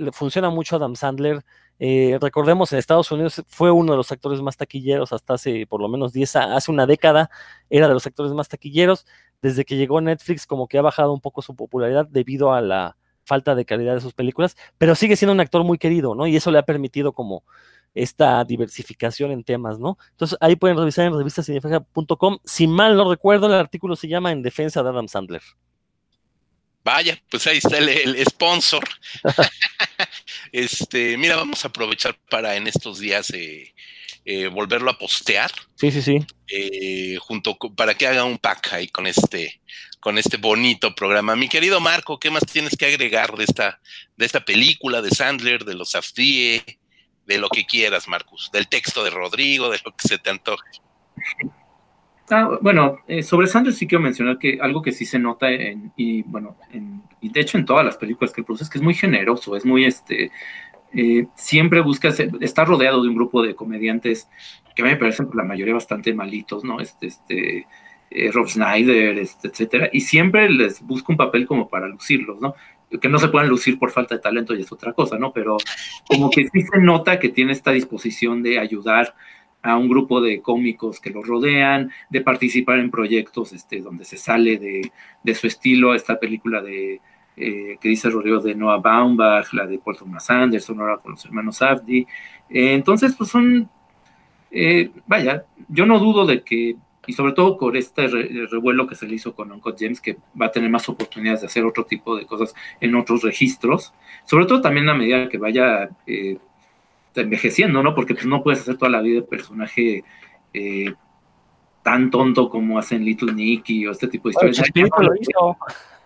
[0.00, 1.44] le funciona mucho Adam Sandler,
[1.78, 5.80] eh, recordemos, en Estados Unidos fue uno de los actores más taquilleros hasta hace por
[5.80, 7.30] lo menos 10 hace una década,
[7.70, 9.06] era de los actores más taquilleros.
[9.40, 12.96] Desde que llegó Netflix, como que ha bajado un poco su popularidad debido a la
[13.24, 16.26] falta de calidad de sus películas, pero sigue siendo un actor muy querido, ¿no?
[16.26, 17.44] Y eso le ha permitido como
[17.94, 19.96] esta diversificación en temas, ¿no?
[20.10, 22.38] Entonces ahí pueden revisar en revistasinefraga.com.
[22.44, 25.42] Si mal no recuerdo, el artículo se llama En defensa de Adam Sandler.
[26.82, 28.88] Vaya, pues ahí está el sponsor.
[30.52, 33.72] Este, mira, vamos a aprovechar para en estos días eh,
[34.24, 35.50] eh, volverlo a postear.
[35.76, 36.18] Sí, sí, sí.
[36.48, 39.60] Eh, junto para que haga un pack ahí con este,
[40.00, 41.36] con este bonito programa.
[41.36, 43.80] Mi querido Marco, ¿qué más tienes que agregar de esta,
[44.16, 46.80] de esta película de Sandler, de los Aftie,
[47.26, 50.68] de lo que quieras, Marcus, del texto de Rodrigo, de lo que se te antoje?
[52.30, 56.22] Ah, bueno, sobre Sandler sí quiero mencionar que algo que sí se nota en, y
[56.22, 58.94] bueno, en y de hecho en todas las películas que produce, es que es muy
[58.94, 60.30] generoso, es muy, este,
[60.92, 62.08] eh, siempre busca,
[62.40, 64.28] está rodeado de un grupo de comediantes
[64.74, 66.80] que a mí me parecen por la mayoría bastante malitos, ¿no?
[66.80, 67.66] Este, este,
[68.10, 72.54] eh, Rob Snyder, este, etcétera, y siempre les busca un papel como para lucirlos, ¿no?
[73.00, 75.32] Que no se puedan lucir por falta de talento y es otra cosa, ¿no?
[75.32, 75.58] Pero
[76.08, 79.14] como que sí se nota que tiene esta disposición de ayudar
[79.62, 84.16] a un grupo de cómicos que lo rodean, de participar en proyectos este, donde se
[84.16, 84.90] sale de,
[85.22, 87.00] de su estilo, esta película de
[87.42, 91.62] eh, que dice Rodrigo de Noah Baumbach, la de Thomas Anderson, ahora con los hermanos
[91.62, 92.00] Abdi.
[92.50, 93.70] Eh, entonces, pues son,
[94.50, 99.06] eh, vaya, yo no dudo de que, y sobre todo con este revuelo que se
[99.06, 102.14] le hizo con Uncle James, que va a tener más oportunidades de hacer otro tipo
[102.14, 103.94] de cosas en otros registros,
[104.24, 105.88] sobre todo también a medida que vaya
[107.14, 107.94] envejeciendo, ¿no?
[107.94, 110.04] Porque pues no puedes hacer toda la vida de personaje
[111.82, 114.62] tan tonto como hacen Little Nicky o este tipo de historias.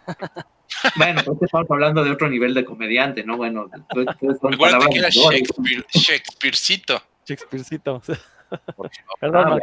[0.96, 3.36] Bueno, pues estamos hablando de otro nivel de comediante, ¿no?
[3.36, 3.70] Bueno,
[4.42, 7.00] Recuerda que era Shakespeare, Shakespearecito.
[7.26, 8.02] Shakespearecito.
[9.22, 9.58] Ah,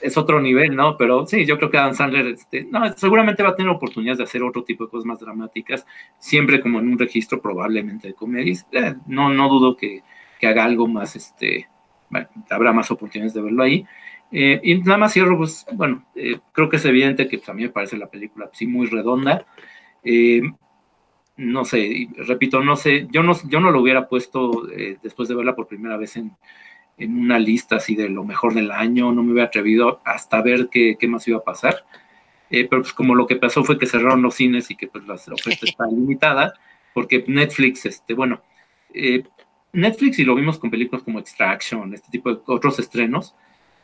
[0.00, 0.96] es otro nivel, ¿no?
[0.96, 4.24] Pero sí, yo creo que Adam Sandler, este, no, seguramente va a tener oportunidades de
[4.24, 5.86] hacer otro tipo de cosas más dramáticas,
[6.18, 8.66] siempre como en un registro probablemente de comedias.
[8.72, 10.02] Eh, no, no dudo que,
[10.40, 11.68] que, haga algo más, este,
[12.10, 13.86] bueno, habrá más oportunidades de verlo ahí.
[14.30, 17.54] Eh, y nada más cierro, pues, bueno, eh, creo que es evidente que pues, a
[17.54, 19.46] mí me parece la película sí muy redonda.
[21.34, 24.66] No sé, repito, no sé, yo no, yo no lo hubiera puesto
[25.02, 26.36] después de verla por primera vez en,
[26.98, 30.68] en, una lista así de lo mejor del año, no me hubiera atrevido hasta ver
[30.70, 31.84] qué, qué más iba a pasar.
[32.48, 35.14] pero pues como lo que pasó fue que cerraron los cines y que pues la
[35.14, 36.54] oferta está limitada,
[36.94, 38.42] porque Netflix, este, bueno,
[39.72, 43.34] Netflix y lo vimos con películas como Extraction, este tipo de otros estrenos,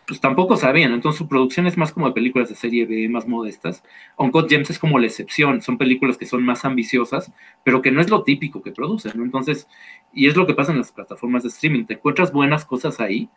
[0.08, 0.92] pues tampoco sabían.
[0.92, 3.84] Entonces su producción es más como de películas de serie B, más modestas.
[4.16, 5.60] Uncut James es como la excepción.
[5.60, 7.30] Son películas que son más ambiciosas,
[7.62, 9.24] pero que no es lo típico que producen, ¿no?
[9.24, 9.68] Entonces,
[10.14, 11.84] y es lo que pasa en las plataformas de streaming.
[11.84, 13.28] Te encuentras buenas cosas ahí,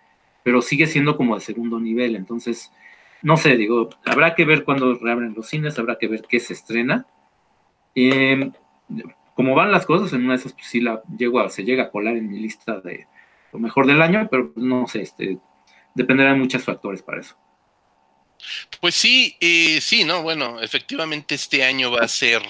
[0.44, 2.16] pero sigue siendo como de segundo nivel.
[2.16, 2.72] Entonces,
[3.22, 6.54] no sé, digo, habrá que ver cuando reabren los cines, habrá que ver qué se
[6.54, 7.06] estrena.
[7.96, 8.54] Em,
[9.36, 11.84] como van las cosas, en una de esas, pues sí la llego a, se llega
[11.84, 13.08] a colar en mi lista de
[13.52, 15.40] lo mejor del año, pero no sé, este
[15.96, 17.36] dependerán muchos factores para eso.
[18.80, 22.42] Pues sí, eh, sí, no, bueno, efectivamente este año va a ser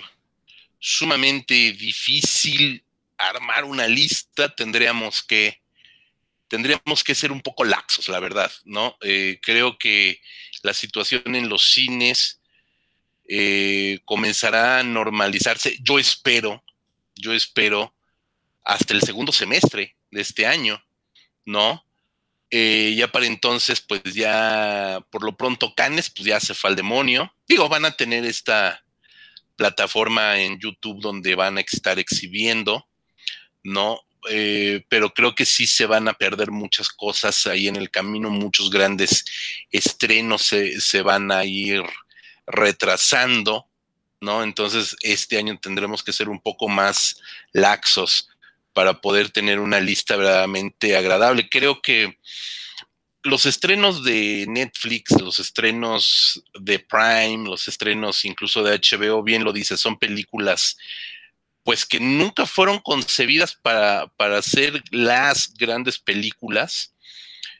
[0.79, 2.83] sumamente difícil
[3.17, 5.61] armar una lista, tendríamos que,
[6.47, 8.97] tendríamos que ser un poco laxos, la verdad, ¿no?
[9.01, 10.21] Eh, creo que
[10.63, 12.41] la situación en los cines
[13.27, 16.63] eh, comenzará a normalizarse, yo espero,
[17.15, 17.93] yo espero,
[18.63, 20.83] hasta el segundo semestre de este año,
[21.45, 21.85] ¿no?
[22.53, 26.75] Eh, ya para entonces, pues ya por lo pronto Canes, pues ya se fue al
[26.75, 27.33] demonio.
[27.47, 28.83] Digo, van a tener esta
[29.55, 32.89] plataforma en YouTube donde van a estar exhibiendo,
[33.63, 34.01] ¿no?
[34.29, 38.29] Eh, pero creo que sí se van a perder muchas cosas ahí en el camino,
[38.29, 39.23] muchos grandes
[39.71, 41.83] estrenos se, se van a ir
[42.45, 43.67] retrasando,
[44.19, 44.43] ¿no?
[44.43, 47.21] Entonces, este año tendremos que ser un poco más
[47.53, 48.30] laxos
[48.73, 51.49] para poder tener una lista verdaderamente agradable.
[51.49, 52.17] Creo que
[53.23, 59.53] los estrenos de Netflix, los estrenos de Prime, los estrenos incluso de HBO, bien lo
[59.53, 60.77] dice, son películas
[61.63, 66.95] pues que nunca fueron concebidas para, para ser las grandes películas,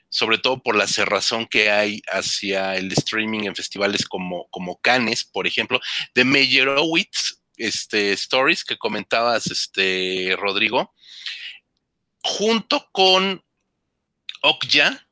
[0.08, 5.24] sobre todo por la cerrazón que hay hacia el streaming en festivales como, como Cannes,
[5.24, 5.80] por ejemplo,
[6.14, 10.92] de Meyerowitz, este, Stories que comentabas, este, Rodrigo,
[12.22, 13.44] junto con
[14.42, 15.06] Okja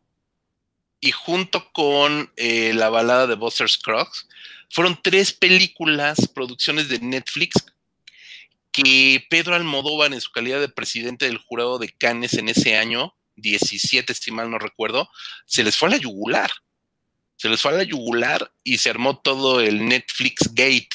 [1.01, 4.29] y junto con eh, la balada de Buster Scruggs,
[4.71, 7.55] fueron tres películas, producciones de Netflix,
[8.73, 13.17] que Pedro Almodóvar, en su calidad de presidente del jurado de Cannes en ese año,
[13.37, 15.11] 17, si mal no recuerdo,
[15.47, 16.51] se les fue a la yugular.
[17.37, 20.91] Se les fue a la yugular y se armó todo el Netflix Gate,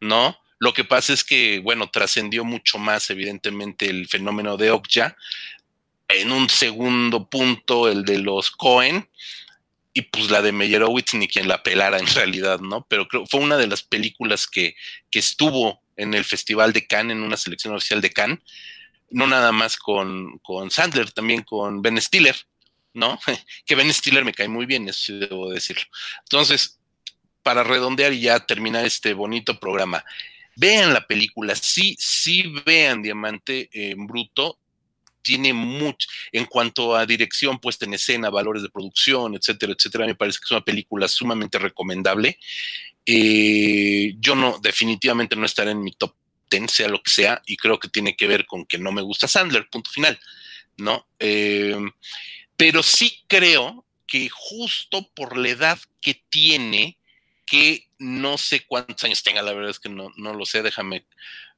[0.00, 0.38] ¿no?
[0.58, 5.16] Lo que pasa es que, bueno, trascendió mucho más, evidentemente, el fenómeno de Okja.
[6.08, 9.08] En un segundo punto, el de los Cohen,
[9.92, 12.86] y pues la de Meyerowitz ni quien la pelara en realidad, ¿no?
[12.88, 14.76] Pero creo fue una de las películas que,
[15.10, 18.38] que estuvo en el Festival de Cannes, en una selección oficial de Cannes,
[19.10, 22.36] no nada más con, con Sandler, también con Ben Stiller,
[22.92, 23.18] ¿no?
[23.64, 25.84] que Ben Stiller me cae muy bien, eso debo decirlo.
[26.24, 26.78] Entonces,
[27.42, 30.04] para redondear y ya terminar este bonito programa,
[30.56, 34.58] vean la película, sí, sí vean Diamante en Bruto,
[35.22, 40.14] tiene mucho, en cuanto a dirección puesta en escena, valores de producción, etcétera, etcétera, me
[40.14, 42.38] parece que es una película sumamente recomendable.
[43.04, 46.14] Eh, yo no, definitivamente no estaré en mi top
[46.48, 49.02] 10, sea lo que sea, y creo que tiene que ver con que no me
[49.02, 50.16] gusta Sandler, punto final,
[50.76, 51.08] ¿no?
[51.18, 51.76] Eh,
[52.56, 56.98] pero sí creo que justo por la edad que tiene,
[57.46, 61.06] que no sé cuántos años tenga, la verdad es que no, no lo sé, déjame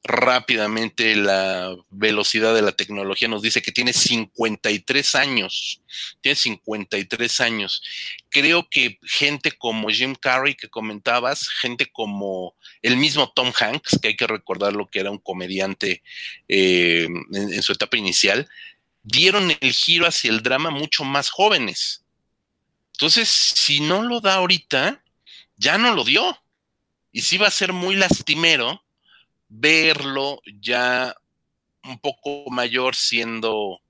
[0.03, 5.81] rápidamente la velocidad de la tecnología nos dice que tiene 53 años,
[6.21, 7.83] tiene 53 años.
[8.29, 14.09] Creo que gente como Jim Carrey que comentabas, gente como el mismo Tom Hanks, que
[14.09, 16.01] hay que recordar lo que era un comediante
[16.47, 18.47] eh, en su etapa inicial,
[19.03, 22.05] dieron el giro hacia el drama mucho más jóvenes.
[22.93, 25.01] Entonces, si no lo da ahorita,
[25.59, 26.35] ya no lo dio.
[27.11, 28.81] Y sí va a ser muy lastimero
[29.49, 31.15] verlo ya
[31.83, 33.81] un poco mayor siendo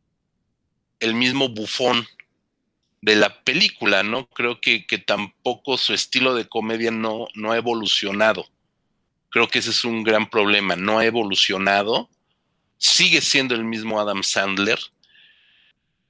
[0.99, 2.07] el mismo bufón
[3.01, 4.27] de la película, ¿no?
[4.29, 8.45] Creo que, tampoco su estilo de comedia no, no ha evolucionado.
[9.29, 12.09] Creo que ese es un gran problema, no ha evolucionado.
[12.77, 14.79] Sigue siendo el mismo Adam Sandler,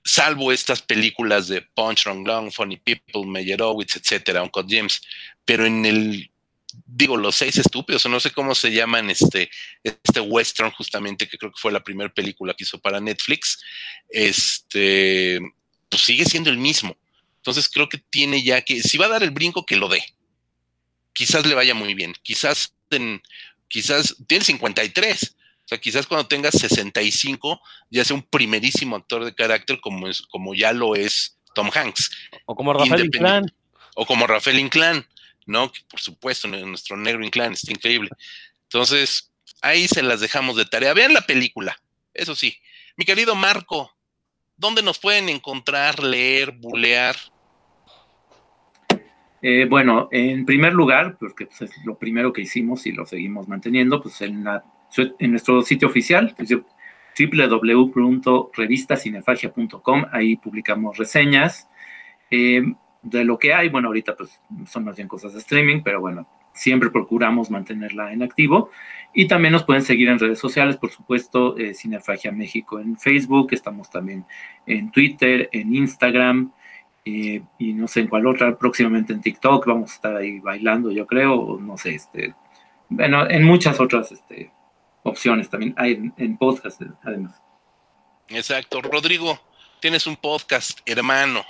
[0.04, 5.02] salvo estas películas de Punch, Wrong Long, Funny People, Meyerowitz, etcétera, Uncle James.
[5.46, 6.32] Pero en el
[6.86, 9.50] digo, los seis estúpidos, o no sé cómo se llaman este,
[9.84, 13.60] este western, justamente, que creo que fue la primera película que hizo para Netflix,
[14.10, 15.40] este,
[15.90, 16.98] pues sigue siendo el mismo.
[17.38, 20.04] Entonces creo que tiene ya que, si va a dar el brinco, que lo dé.
[21.14, 22.14] Quizás le vaya muy bien.
[22.22, 22.76] Quizás,
[23.68, 25.36] quizás, tiene 53.
[25.70, 27.62] O sea, quizás cuando tenga 65
[27.92, 32.10] ya sea un primerísimo actor de carácter como, es, como ya lo es Tom Hanks.
[32.46, 33.54] O como Rafael Inclán.
[33.94, 35.06] O como Rafael Inclán.
[35.46, 35.72] ¿no?
[35.72, 38.10] Que por supuesto, nuestro negro inclán está increíble.
[38.64, 40.94] Entonces, ahí se las dejamos de tarea.
[40.94, 41.80] Vean la película,
[42.14, 42.58] eso sí.
[42.96, 43.96] Mi querido Marco,
[44.58, 47.16] ¿dónde nos pueden encontrar, leer, bulear?
[49.42, 53.48] Eh, bueno, en primer lugar, porque pues, es lo primero que hicimos y lo seguimos
[53.48, 54.44] manteniendo, pues en,
[54.98, 56.36] en nuestro sitio oficial,
[57.18, 61.70] www.revistacinefagia.com, ahí publicamos reseñas.
[62.32, 62.64] Eh,
[63.02, 63.70] de lo que hay.
[63.70, 68.24] Bueno, ahorita pues son más bien cosas de streaming, pero bueno, siempre procuramos mantenerla en
[68.24, 68.70] activo.
[69.14, 73.50] Y también nos pueden seguir en redes sociales, por supuesto, eh, Cinefagia México en Facebook,
[73.52, 74.26] estamos también
[74.66, 76.52] en Twitter, en Instagram,
[77.06, 80.92] eh, y no sé en cuál otra, próximamente en TikTok, vamos a estar ahí bailando,
[80.92, 82.36] yo creo, no sé, este,
[82.90, 84.52] bueno, en muchas otras este,
[85.04, 87.42] opciones también, hay en, en podcast además.
[88.28, 89.40] Exacto, Rodrigo,
[89.80, 91.44] tienes un podcast, hermano.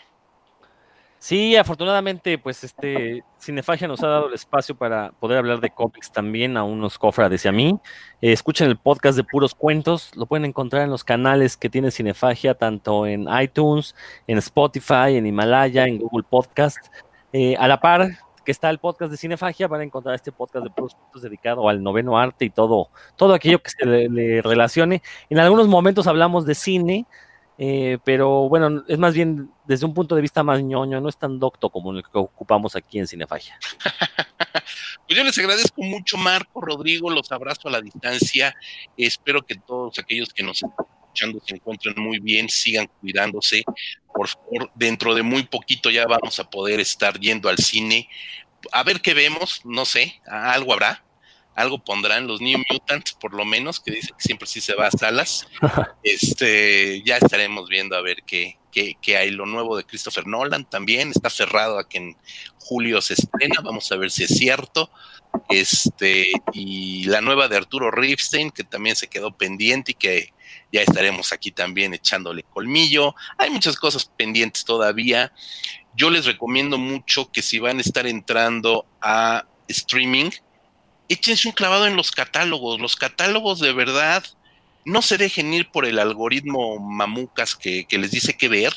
[1.19, 6.09] Sí, afortunadamente, pues este Cinefagia nos ha dado el espacio para poder hablar de cómics
[6.13, 7.77] también a unos cofrades y a mí.
[8.21, 11.91] Eh, escuchen el podcast de Puros Cuentos, lo pueden encontrar en los canales que tiene
[11.91, 13.95] Cinefagia, tanto en iTunes,
[14.27, 16.79] en Spotify, en Himalaya, en Google Podcast.
[17.33, 18.07] Eh, a la par
[18.49, 21.83] que está el podcast de Cinefagia, van a encontrar este podcast de Puros dedicado al
[21.83, 25.03] noveno arte y todo, todo aquello que se le relacione.
[25.29, 27.05] En algunos momentos hablamos de cine,
[27.59, 31.17] eh, pero bueno, es más bien desde un punto de vista más ñoño, no es
[31.17, 33.55] tan docto como el que ocupamos aquí en Cinefagia.
[35.05, 38.55] pues yo les agradezco mucho, Marco, Rodrigo, los abrazo a la distancia.
[38.97, 40.63] Espero que todos aquellos que nos
[41.45, 43.63] se encuentren muy bien, sigan cuidándose.
[44.13, 48.09] Por favor, dentro de muy poquito ya vamos a poder estar yendo al cine.
[48.71, 51.03] A ver qué vemos, no sé, algo habrá
[51.59, 54.87] algo pondrán los New Mutants, por lo menos, que dice que siempre sí se va
[54.87, 55.45] a salas.
[56.03, 59.31] este, ya estaremos viendo a ver qué, qué, hay.
[59.31, 62.17] Lo nuevo de Christopher Nolan también está cerrado a que en
[62.59, 63.61] julio se estrena.
[63.61, 64.89] Vamos a ver si es cierto.
[65.49, 70.33] Este, y la nueva de Arturo Ripstein, que también se quedó pendiente y que
[70.71, 73.15] ya estaremos aquí también echándole colmillo.
[73.37, 75.33] Hay muchas cosas pendientes todavía.
[75.93, 80.29] Yo les recomiendo mucho que si van a estar entrando a streaming,
[81.09, 82.79] échense un clavado en los catálogos.
[82.79, 84.23] Los catálogos de verdad
[84.85, 88.73] no se dejen ir por el algoritmo mamucas que, les dice qué ver.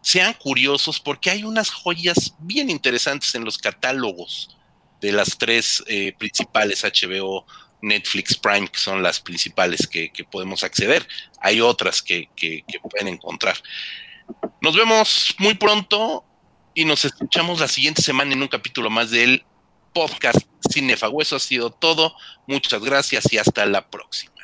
[0.00, 4.56] Sean curiosos porque hay unas joyas bien interesantes en los catálogos
[5.00, 7.44] de las tres eh, principales HBO,
[7.82, 11.06] Netflix, Prime, que son las principales que, podemos acceder.
[11.40, 13.56] Hay otras que, que pueden encontrar.
[14.60, 16.24] Nos vemos muy pronto
[16.74, 19.44] y nos escuchamos la siguiente semana en un capítulo más del
[19.92, 20.38] podcast
[20.70, 21.20] Cinefago.
[21.22, 22.14] Eso ha sido todo.
[22.46, 24.37] Muchas gracias y hasta la próxima.